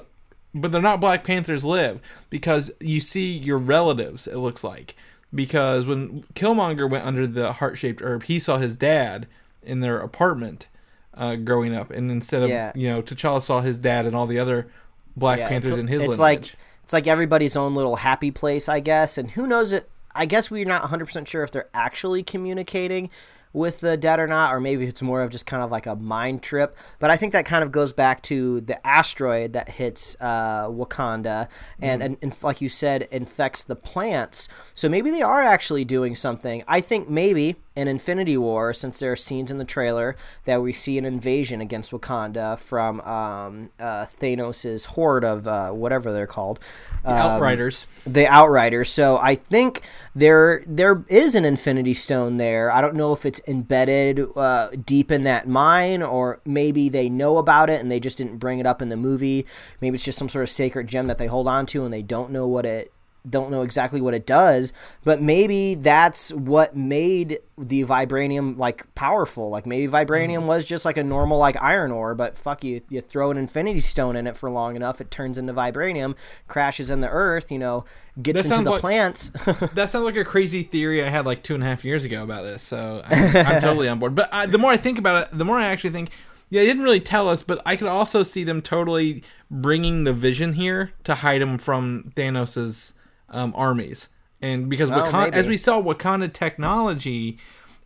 [0.54, 2.00] but they're not Black Panthers live
[2.30, 4.26] because you see your relatives.
[4.26, 4.96] It looks like
[5.34, 9.26] because when Killmonger went under the heart shaped herb, he saw his dad
[9.62, 10.66] in their apartment.
[11.12, 12.72] Uh, growing up, and instead of Yeah.
[12.74, 14.68] you know, T'Challa saw his dad and all the other
[15.16, 16.18] Black Yeah, Panthers in his it's lineage.
[16.20, 16.54] like
[16.84, 19.18] it's like everybody's own little happy place, I guess.
[19.18, 19.88] And who knows it?
[20.14, 23.10] I guess we're not 100 percent sure if they're actually communicating
[23.52, 25.96] with the dead or not, or maybe it's more of just kind of like a
[25.96, 26.76] mind trip.
[27.00, 31.48] But I think that kind of goes back to the asteroid that hits uh, Wakanda,
[31.80, 34.48] and, and, and like you said, infects the plants.
[34.74, 36.62] So maybe they are actually doing something.
[36.68, 40.14] I think maybe in Infinity War, since there are scenes in the trailer
[40.44, 46.12] that we see an invasion against Wakanda from um, uh, Thanos' horde of uh, whatever
[46.12, 46.60] they're called.
[47.06, 47.86] Um, Outriders.
[48.04, 48.90] the Outriders.
[48.90, 49.80] So I think
[50.14, 52.70] there there is an Infinity Stone there.
[52.70, 57.38] I don't know if it's embedded uh, deep in that mine, or maybe they know
[57.38, 59.46] about it and they just didn't bring it up in the movie.
[59.80, 62.02] Maybe it's just some sort of sacred gem that they hold on to and they
[62.02, 62.92] don't know what it
[63.28, 64.72] don't know exactly what it does,
[65.04, 69.50] but maybe that's what made the vibranium like powerful.
[69.50, 70.46] Like maybe vibranium mm-hmm.
[70.46, 73.80] was just like a normal like iron ore, but fuck you, you throw an infinity
[73.80, 76.14] stone in it for long enough, it turns into vibranium,
[76.48, 77.84] crashes in the earth, you know,
[78.20, 79.30] gets That into the like- plants.
[79.74, 82.22] That sounds like a crazy theory I had like two and a half years ago
[82.22, 82.62] about this.
[82.62, 84.14] So I'm, I'm totally on board.
[84.14, 86.10] But I, the more I think about it, the more I actually think,
[86.48, 90.12] yeah, they didn't really tell us, but I could also see them totally bringing the
[90.12, 92.94] Vision here to hide him from Thanos's
[93.30, 94.08] um, armies.
[94.42, 95.36] And because Wakanda, Oh, maybe.
[95.36, 97.38] as we saw, Wakanda technology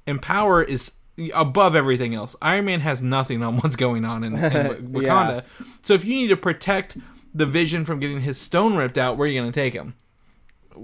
[0.07, 0.92] and power is
[1.32, 2.36] above everything else.
[2.42, 4.40] Iron Man has nothing on what's going on in, in
[4.92, 5.45] Wakanda.
[5.82, 6.97] So if you need to protect
[7.34, 9.95] the Vision from getting his stone ripped out, where are you going to take him?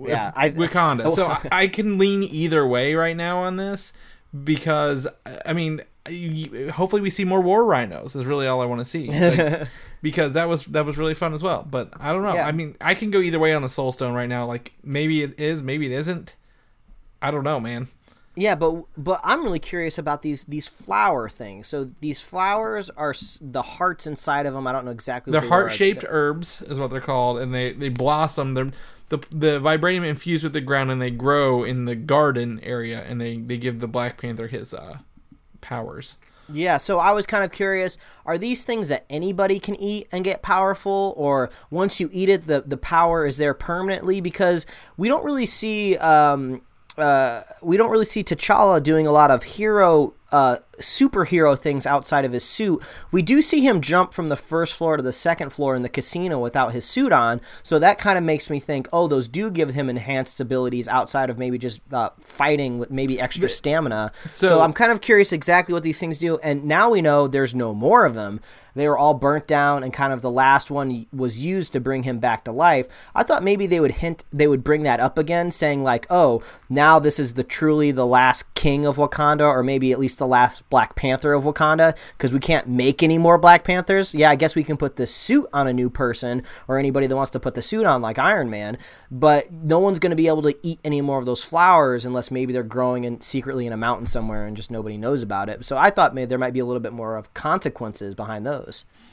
[0.07, 1.13] yeah, I, Wakanda.
[1.15, 3.93] So I, I can lean either way right now on this
[4.45, 5.07] because
[5.45, 5.83] I mean,
[6.73, 8.15] hopefully we see more war rhinos.
[8.17, 9.07] Is really all I want to see.
[9.09, 9.69] Like,
[10.03, 11.67] because that was that was really fun as well.
[11.69, 12.35] But I don't know.
[12.35, 12.47] Yeah.
[12.47, 14.47] I mean, I can go either way on the Soul Stone right now.
[14.47, 16.37] Like maybe it is, maybe it isn't.
[17.23, 17.89] I don't know, man.
[18.37, 21.67] Yeah, but but I'm really curious about these these flower things.
[21.67, 24.67] So these flowers are the hearts inside of them.
[24.67, 25.31] I don't know exactly.
[25.31, 28.55] What they're they heart shaped herbs, is what they're called, and they they blossom.
[28.55, 28.71] They're
[29.11, 33.21] the the vibranium infused with the ground, and they grow in the garden area, and
[33.21, 34.99] they they give the Black Panther his uh
[35.61, 36.17] powers.
[36.53, 40.25] Yeah, so I was kind of curious: are these things that anybody can eat and
[40.25, 44.21] get powerful, or once you eat it, the the power is there permanently?
[44.21, 45.97] Because we don't really see.
[45.99, 46.63] Um,
[46.99, 52.25] uh, we don't really see T'Challa doing a lot of hero uh, superhero things outside
[52.25, 52.83] of his suit.
[53.11, 55.89] We do see him jump from the first floor to the second floor in the
[55.89, 59.51] casino without his suit on, so that kind of makes me think, oh, those do
[59.51, 64.13] give him enhanced abilities outside of maybe just uh, fighting with maybe extra stamina.
[64.31, 67.27] So, So- I'm kind of curious exactly what these things do, and now we know
[67.29, 68.41] there's no more of them.
[68.75, 72.03] They were all burnt down, and kind of the last one was used to bring
[72.05, 72.87] him back to life.
[73.15, 76.43] I thought maybe they would hint, they would bring that up again, saying like, "Oh,
[76.69, 80.27] now this is the truly the last king of Wakanda, or maybe at least the
[80.27, 84.15] last Black Panther of Wakanda, because we can't make any more Black Panthers.
[84.15, 87.17] Yeah, I guess we can put the suit on a new person, or anybody that
[87.17, 88.77] wants to put the suit on, like Iron Man.
[89.11, 92.31] But no one's going to be able to eat any more of those flowers unless
[92.31, 95.65] maybe they're growing in secretly in a mountain somewhere and just nobody knows about it.
[95.65, 98.60] So I thought maybe there might be a little bit more of consequences behind those.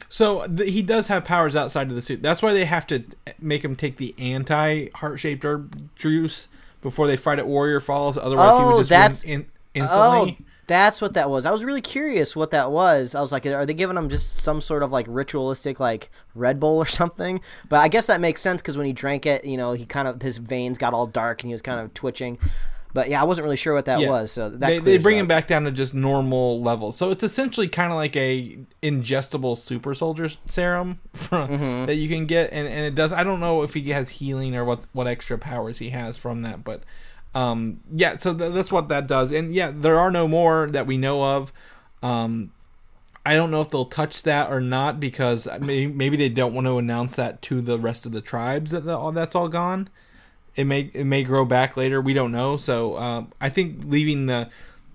[0.09, 2.21] So th- he does have powers outside of the suit.
[2.21, 3.03] That's why they have to
[3.39, 6.47] make him take the anti heart shaped herb juice
[6.81, 8.17] before they fight at Warrior Falls.
[8.17, 9.45] Otherwise, he Oh, would just that's- win in-
[9.83, 10.37] instantly.
[10.39, 11.45] Oh, that's what that was.
[11.45, 13.15] I was really curious what that was.
[13.15, 16.59] I was like, are they giving him just some sort of like ritualistic like Red
[16.59, 17.41] Bull or something?
[17.69, 20.07] But I guess that makes sense because when he drank it, you know, he kind
[20.07, 22.37] of his veins got all dark and he was kind of twitching.
[22.97, 24.09] But yeah, I wasn't really sure what that Yeah.
[24.09, 24.31] was.
[24.31, 26.97] So that they, they bring him back down to just normal levels.
[26.97, 31.85] So it's essentially kind of like a ingestible super soldier serum from, Mm-hmm.
[31.85, 33.13] that you can get, and, and it does.
[33.13, 36.41] I don't know if he has healing or what what extra powers he has from
[36.41, 36.81] that, but
[37.35, 38.15] um, yeah.
[38.15, 41.21] So th- that's what that does, and yeah, there are no more that we know
[41.23, 41.53] of.
[42.01, 42.51] Um,
[43.25, 46.65] I don't know if they'll touch that or not because maybe, maybe they don't want
[46.65, 49.89] to announce that to the rest of the tribes that the, all that's all gone
[50.57, 52.01] it may it may grow back later.
[52.01, 52.57] We don't know.
[52.57, 54.49] So um, I think leaving the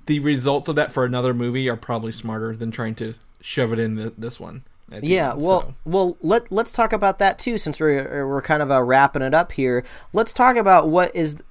[0.06, 3.78] the results of that for another movie are probably smarter than trying to shove it
[3.78, 4.64] into this one.
[5.00, 5.74] Yeah, end, well, so.
[5.86, 9.32] well, let let's talk about that too, since we're we're kind of uh, wrapping it
[9.32, 9.84] up here.
[10.12, 11.42] Let's talk about what is uh,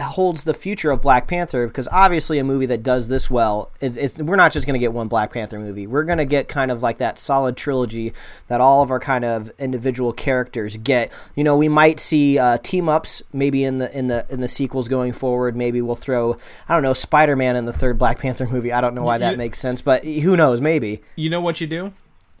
[0.00, 3.96] holds the future of Black Panther, because obviously a movie that does this well is,
[3.96, 5.86] is we're not just going to get one Black Panther movie.
[5.86, 8.12] We're going to get kind of like that solid trilogy
[8.48, 11.10] that all of our kind of individual characters get.
[11.34, 14.48] You know, we might see uh, team ups maybe in the in the in the
[14.48, 15.56] sequels going forward.
[15.56, 16.36] Maybe we'll throw
[16.68, 18.72] I don't know Spider Man in the third Black Panther movie.
[18.72, 20.60] I don't know why that You- makes sense, but who knows?
[20.60, 21.02] Maybe.
[21.16, 21.92] you know what you do?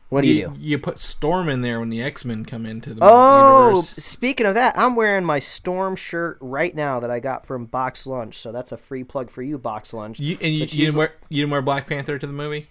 [0.08, 0.54] What do you do?
[0.58, 3.94] You put Storm in there when the X Men come into the Oh, universe.
[3.96, 7.66] Oh, speaking of that, I'm wearing my Storm shirt right now that I got from
[7.66, 8.38] Box Lunch.
[8.38, 10.20] So that's a free plug for you, Box Lunch.
[10.20, 12.68] You, and you, you didn't wear you didn't wear Black Panther to the movie.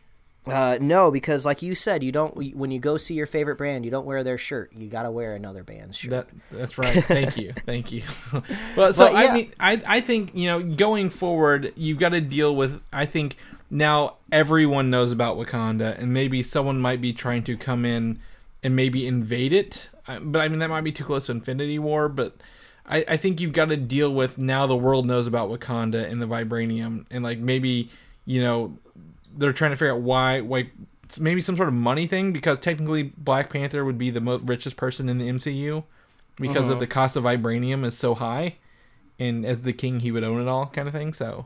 [0.47, 2.55] Uh, no, because like you said, you don't.
[2.55, 4.71] When you go see your favorite brand, you don't wear their shirt.
[4.73, 6.11] You got to wear another band's shirt.
[6.11, 7.03] That that's right.
[7.03, 8.03] Thank you, thank you.
[8.77, 9.19] well, so But, yeah.
[9.19, 12.79] I mean, I I think you know going forward, you've got to deal with.
[12.93, 13.38] I think
[13.70, 18.20] now everyone knows about Wakanda, and maybe someone might be trying to come in
[18.63, 19.89] and maybe invade it.
[20.07, 22.09] But I mean, that might be too close to Infinity War.
[22.09, 22.36] But
[22.86, 26.22] I, I think you've got to deal with now the world knows about Wakanda and
[26.22, 27.89] the vibranium, and like maybe
[28.26, 28.78] you know
[29.38, 30.72] they're trying to figure out why like
[31.20, 34.78] maybe some sort of money thing because technically Black Panther would be the most richest
[34.78, 35.84] person in the MCU
[36.38, 36.80] because of uh-huh.
[36.80, 38.55] the cost of vibranium is so high
[39.20, 41.45] and as the king he would own it all kind of thing so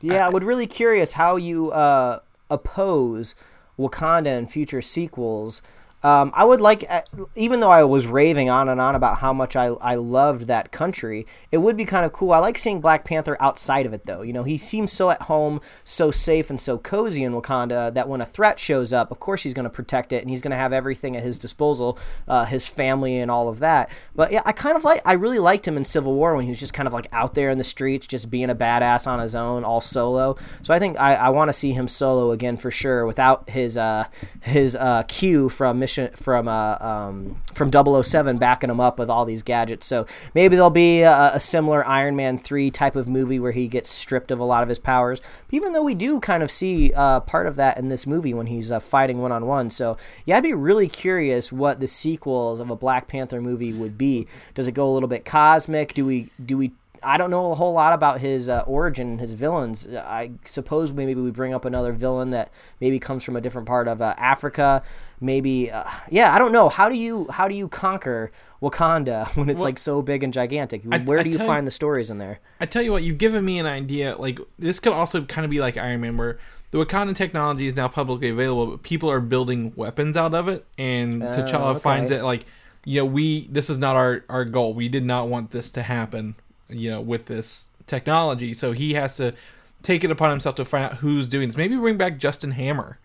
[0.00, 3.34] Yeah, I would really curious how you uh, oppose
[3.78, 5.60] Wakanda in future sequels.
[6.02, 7.02] Um, I would like, uh,
[7.36, 10.72] even though I was raving on and on about how much I, I loved that
[10.72, 12.32] country, it would be kind of cool.
[12.32, 14.22] I like seeing Black Panther outside of it, though.
[14.22, 18.08] You know, he seems so at home, so safe, and so cozy in Wakanda that
[18.08, 20.52] when a threat shows up, of course he's going to protect it and he's going
[20.52, 23.90] to have everything at his disposal, uh, his family and all of that.
[24.14, 26.50] But yeah, I kind of like, I really liked him in Civil War when he
[26.50, 29.18] was just kind of like out there in the streets, just being a badass on
[29.18, 30.36] his own, all solo.
[30.62, 33.76] So I think I, I want to see him solo again for sure without his
[33.76, 34.06] uh,
[34.40, 39.24] his uh, Q from Mission from uh, um, from 007 backing him up with all
[39.24, 39.86] these gadgets.
[39.86, 43.68] So maybe there'll be a, a similar Iron Man three type of movie where he
[43.68, 45.20] gets stripped of a lot of his powers.
[45.20, 48.34] But even though we do kind of see uh, part of that in this movie
[48.34, 51.88] when he's uh, fighting one on one, so yeah, I'd be really curious what the
[51.88, 54.26] sequels of a Black Panther movie would be.
[54.54, 55.94] Does it go a little bit cosmic?
[55.94, 56.72] Do we do we
[57.02, 59.86] I don't know a whole lot about his uh, origin, and his villains.
[59.88, 63.88] I suppose maybe we bring up another villain that maybe comes from a different part
[63.88, 64.82] of uh, Africa.
[65.20, 66.68] Maybe, uh, yeah, I don't know.
[66.68, 68.32] How do you how do you conquer
[68.62, 70.82] Wakanda when it's like so big and gigantic?
[70.84, 72.40] Where I do you tell you- find the stories in there?
[72.60, 75.50] i tell you what you've given me an idea like this could also kind of
[75.50, 76.38] be like iron man where
[76.70, 80.64] the Wakandan technology is now publicly available, but people are building weapons out of it,
[80.78, 81.80] and T'Challa Oh, okay.
[81.80, 82.44] finds it like,
[82.84, 84.72] you know, we this is not our our goal.
[84.72, 86.36] We did not want this to happen,
[86.70, 88.54] you know, with this technology.
[88.54, 89.34] So he has to
[89.82, 91.56] take it upon himself to find out who's doing this.
[91.56, 92.98] Maybe bring back Justin Hammer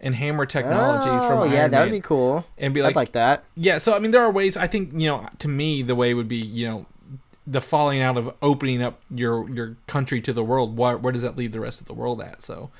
[0.00, 2.44] and Hammer Technologies from oh, Iron yeah, that would be cool.
[2.58, 3.44] And be I'd like- like that.
[3.54, 4.56] Yeah, so I mean, there are ways.
[4.56, 6.86] I think you know, to me, the way would be you know,
[7.46, 10.76] the falling out of opening up your your country to the world.
[10.76, 12.42] Where, where does that leave the rest of the world at?
[12.42, 12.70] So,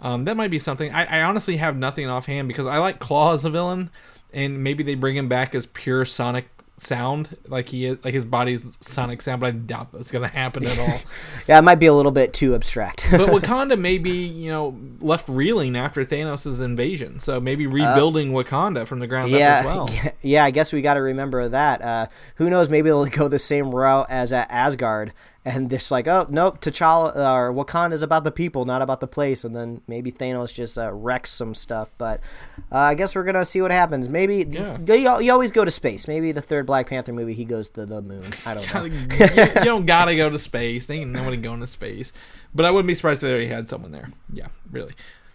[0.00, 0.92] Um, that might be something.
[0.92, 3.90] I, I honestly have nothing offhand because I like Klaue as a villain,
[4.32, 6.48] and maybe they bring him back as pure Sonic
[6.78, 9.40] sound, like he is, like his body's Sonic sound.
[9.40, 10.98] But I doubt that's gonna happen at all.
[11.48, 13.06] Yeah, it might be a little bit too abstract.
[13.10, 17.20] but Wakanda may be, you know, left reeling after Thanos' invasion.
[17.20, 19.88] So maybe rebuilding Wakanda from the ground Uh, yeah, up as well.
[19.92, 21.82] yeah, yeah, I guess we got to remember that.
[21.82, 22.06] Uh,
[22.36, 22.68] who knows?
[22.68, 25.12] Maybe they'll go the same route as at Asgard,
[25.46, 29.06] and just like, oh nope, T'Challa or Wakanda is about the people, not about the
[29.06, 31.94] place, and then maybe Thanos just uh, wrecks some stuff.
[31.96, 32.20] But
[32.72, 34.08] uh, I guess we're gonna see what happens.
[34.08, 34.76] Maybe Yeah.
[34.80, 36.08] they, you always go to space.
[36.08, 38.24] Maybe the third Black Panther movie, he goes to the moon.
[38.44, 38.84] I don't know.
[38.84, 40.90] you, you don't gotta go to space.
[40.90, 42.12] Ain't nobody going to space.
[42.54, 44.10] But I wouldn't be surprised if they already had someone there.
[44.32, 44.94] Yeah, really.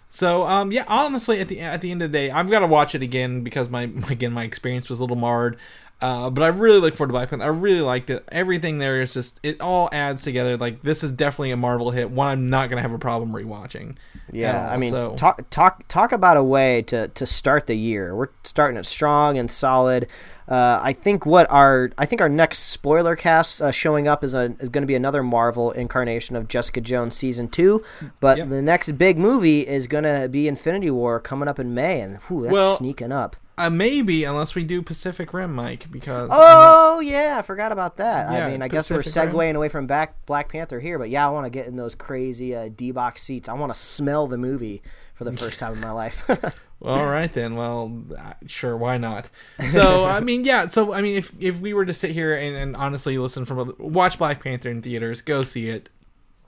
[0.10, 2.68] So um yeah, honestly at the at the end of the day, I've got to
[2.68, 5.58] watch it again because my again my experience was a little marred.
[6.02, 7.46] Uh, but I really look forward to Black Panther.
[7.46, 8.28] I really liked it.
[8.32, 10.58] Everything there is just it all adds together.
[10.58, 12.10] Like this is definitely a Marvel hit.
[12.10, 13.96] One I'm not gonna have a problem rewatching.
[14.32, 14.74] Yeah, all.
[14.74, 18.16] I mean, so, talk talk talk about a way to to start the year.
[18.16, 20.08] We're starting it strong and solid.
[20.48, 24.34] Uh, I think what our I think our next spoiler cast uh, showing up is
[24.34, 27.84] a is going to be another Marvel incarnation of Jessica Jones season two.
[28.20, 28.50] But Yep.
[28.50, 32.18] the next big movie is going to be Infinity War coming up in May, and
[32.28, 33.36] whew, that's Well, sneaking up.
[33.66, 38.32] Uh, maybe unless we do Pacific Rim, Mike, because Oh yeah, I forgot about that.
[38.32, 39.38] Yeah, I mean, I guess we're Pacific Rim.
[39.38, 41.96] segueing away from back Black Panther here, but yeah, I want to get in those
[41.96, 43.48] crazy uh, D box seats.
[43.48, 44.82] I want to smell the movie
[45.14, 46.30] for the first time in my life.
[46.84, 47.56] All right then.
[47.56, 48.76] Well, uh, sure.
[48.76, 49.30] Why not?
[49.70, 50.68] So I mean, yeah.
[50.68, 53.76] So I mean, if if we were to sit here and, and honestly listen from
[53.78, 55.90] watch Black Panther in theaters, go see it.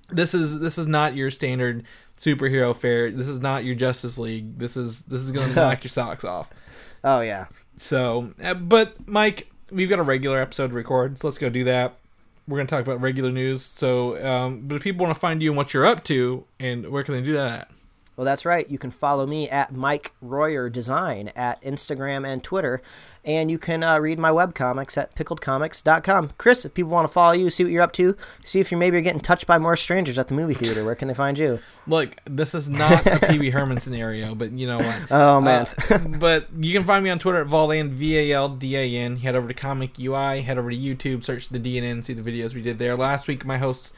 [0.10, 1.84] This is this is not your standard
[2.20, 3.12] superhero fare.
[3.12, 4.58] This is not your Justice League.
[4.58, 6.52] This is this is going to knock your socks off.
[7.04, 7.46] Oh yeah.
[7.78, 11.64] So, uh, but Mike, we've got a regular episode to record, so let's go do
[11.66, 11.98] that.
[12.48, 13.64] We're going to talk about regular news.
[13.64, 16.90] So, um, but if people want to find you and what you're up to, and
[16.90, 17.72] where can they do that at?
[18.16, 18.70] Well, that's right.
[18.70, 22.82] You can follow me at Mike Royer Design at Instagram and Twitter.
[23.26, 26.32] And you can uh, read my webcomics at pickledcomics.com.
[26.38, 28.80] Chris, if people want to follow you, see what you're up to, see if you're
[28.80, 31.60] maybe getting touched by more strangers at the movie theater, where can they find you?
[31.88, 35.02] Look, this is not a Pee Wee Herman scenario, but you know what?
[35.12, 35.68] Oh, man.
[35.90, 38.98] Uh, but you can find me on Twitter at Valdan, V A L D A
[38.98, 39.18] N.
[39.18, 42.54] Head over to Comic UI, head over to YouTube, search the DNN, see the videos
[42.54, 42.98] we did there.
[42.98, 43.94] Last week, my host,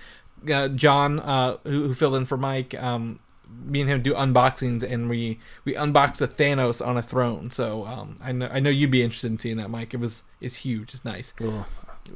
[0.51, 3.19] uh, John, uh, who, who filled in for Mike, um,
[3.63, 7.51] me and him do unboxings, and we we unbox the Thanos on a throne.
[7.51, 9.93] So um, I know I know you'd be interested in seeing that, Mike.
[9.93, 11.31] It was it's huge, it's nice.
[11.31, 11.65] Cool.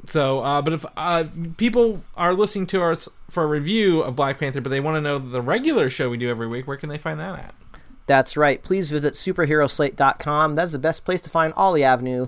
[0.05, 1.25] So, uh, but if uh,
[1.57, 5.01] people are listening to us for a review of Black Panther, but they want to
[5.01, 7.55] know the regular show we do every week, where can they find that at?
[8.05, 8.61] That's right.
[8.61, 10.55] Please visit superheroslate.com.
[10.55, 12.27] That's the best place to find all the avenue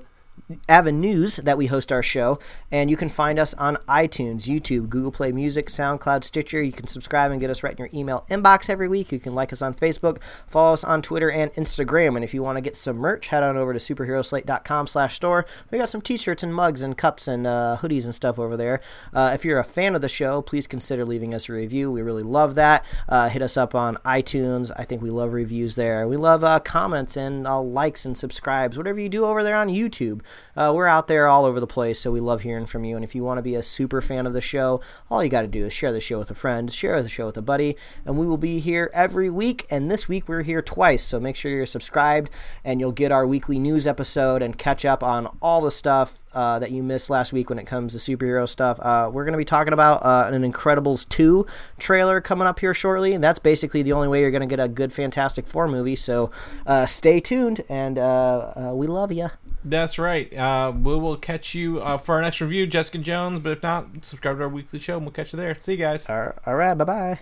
[0.68, 2.40] avenues that we host our show
[2.72, 6.62] and you can find us on itunes youtube google play music soundcloud stitcher.
[6.62, 9.12] You can subscribe and get us right in your email inbox every week.
[9.12, 12.44] You can like us on facebook follow us on twitter and instagram and if you
[12.44, 15.46] want to get some merch head on over to superheroslate.com slash store.
[15.70, 18.82] We got some t-shirts and mugs and cups and uh, hoodies and stuff over there.
[19.14, 21.92] Uh, if you're a fan of the show please consider leaving us a review.
[21.92, 22.86] We really love that.
[23.08, 24.72] Uh, hit us up on itunes.
[24.76, 26.08] I think we love reviews there.
[26.08, 29.68] We love uh, comments and uh, likes and subscribes whatever you do over there on
[29.70, 30.21] youtube
[30.56, 33.04] uh, we're out there all over the place so we love hearing from you and
[33.04, 35.48] if you want to be a super fan of the show all you got to
[35.48, 38.18] do is share the show with a friend share the show with a buddy and
[38.18, 41.52] we will be here every week and this week we're here twice so make sure
[41.52, 42.30] you're subscribed
[42.64, 46.60] and you'll get our weekly news episode and catch up on all the stuff uh,
[46.60, 48.80] that you missed last week when it comes to superhero stuff.
[48.82, 51.46] Uh, we're going to be talking about uh, an Incredibles 2
[51.78, 53.14] trailer coming up here shortly.
[53.14, 55.96] And that's basically the only way you're going to get a good Fantastic Four movie.
[55.96, 56.32] So
[56.66, 59.30] uh, stay tuned, and uh, uh, we love you.
[59.64, 60.34] That's right.
[60.34, 63.40] Uh, we will catch you uh, for our next review, Jessica Jones.
[63.40, 65.56] But if not, subscribe to our weekly show, and we'll catch you there.
[65.62, 66.08] See you guys.
[66.10, 67.20] All right, bye bye.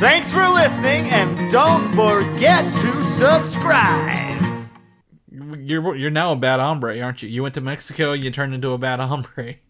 [0.00, 4.68] Thanks for listening, and don't forget to subscribe.
[5.30, 7.28] You're you're now a bad hombre, aren't you?
[7.28, 9.56] You went to Mexico, you turned into a bad hombre.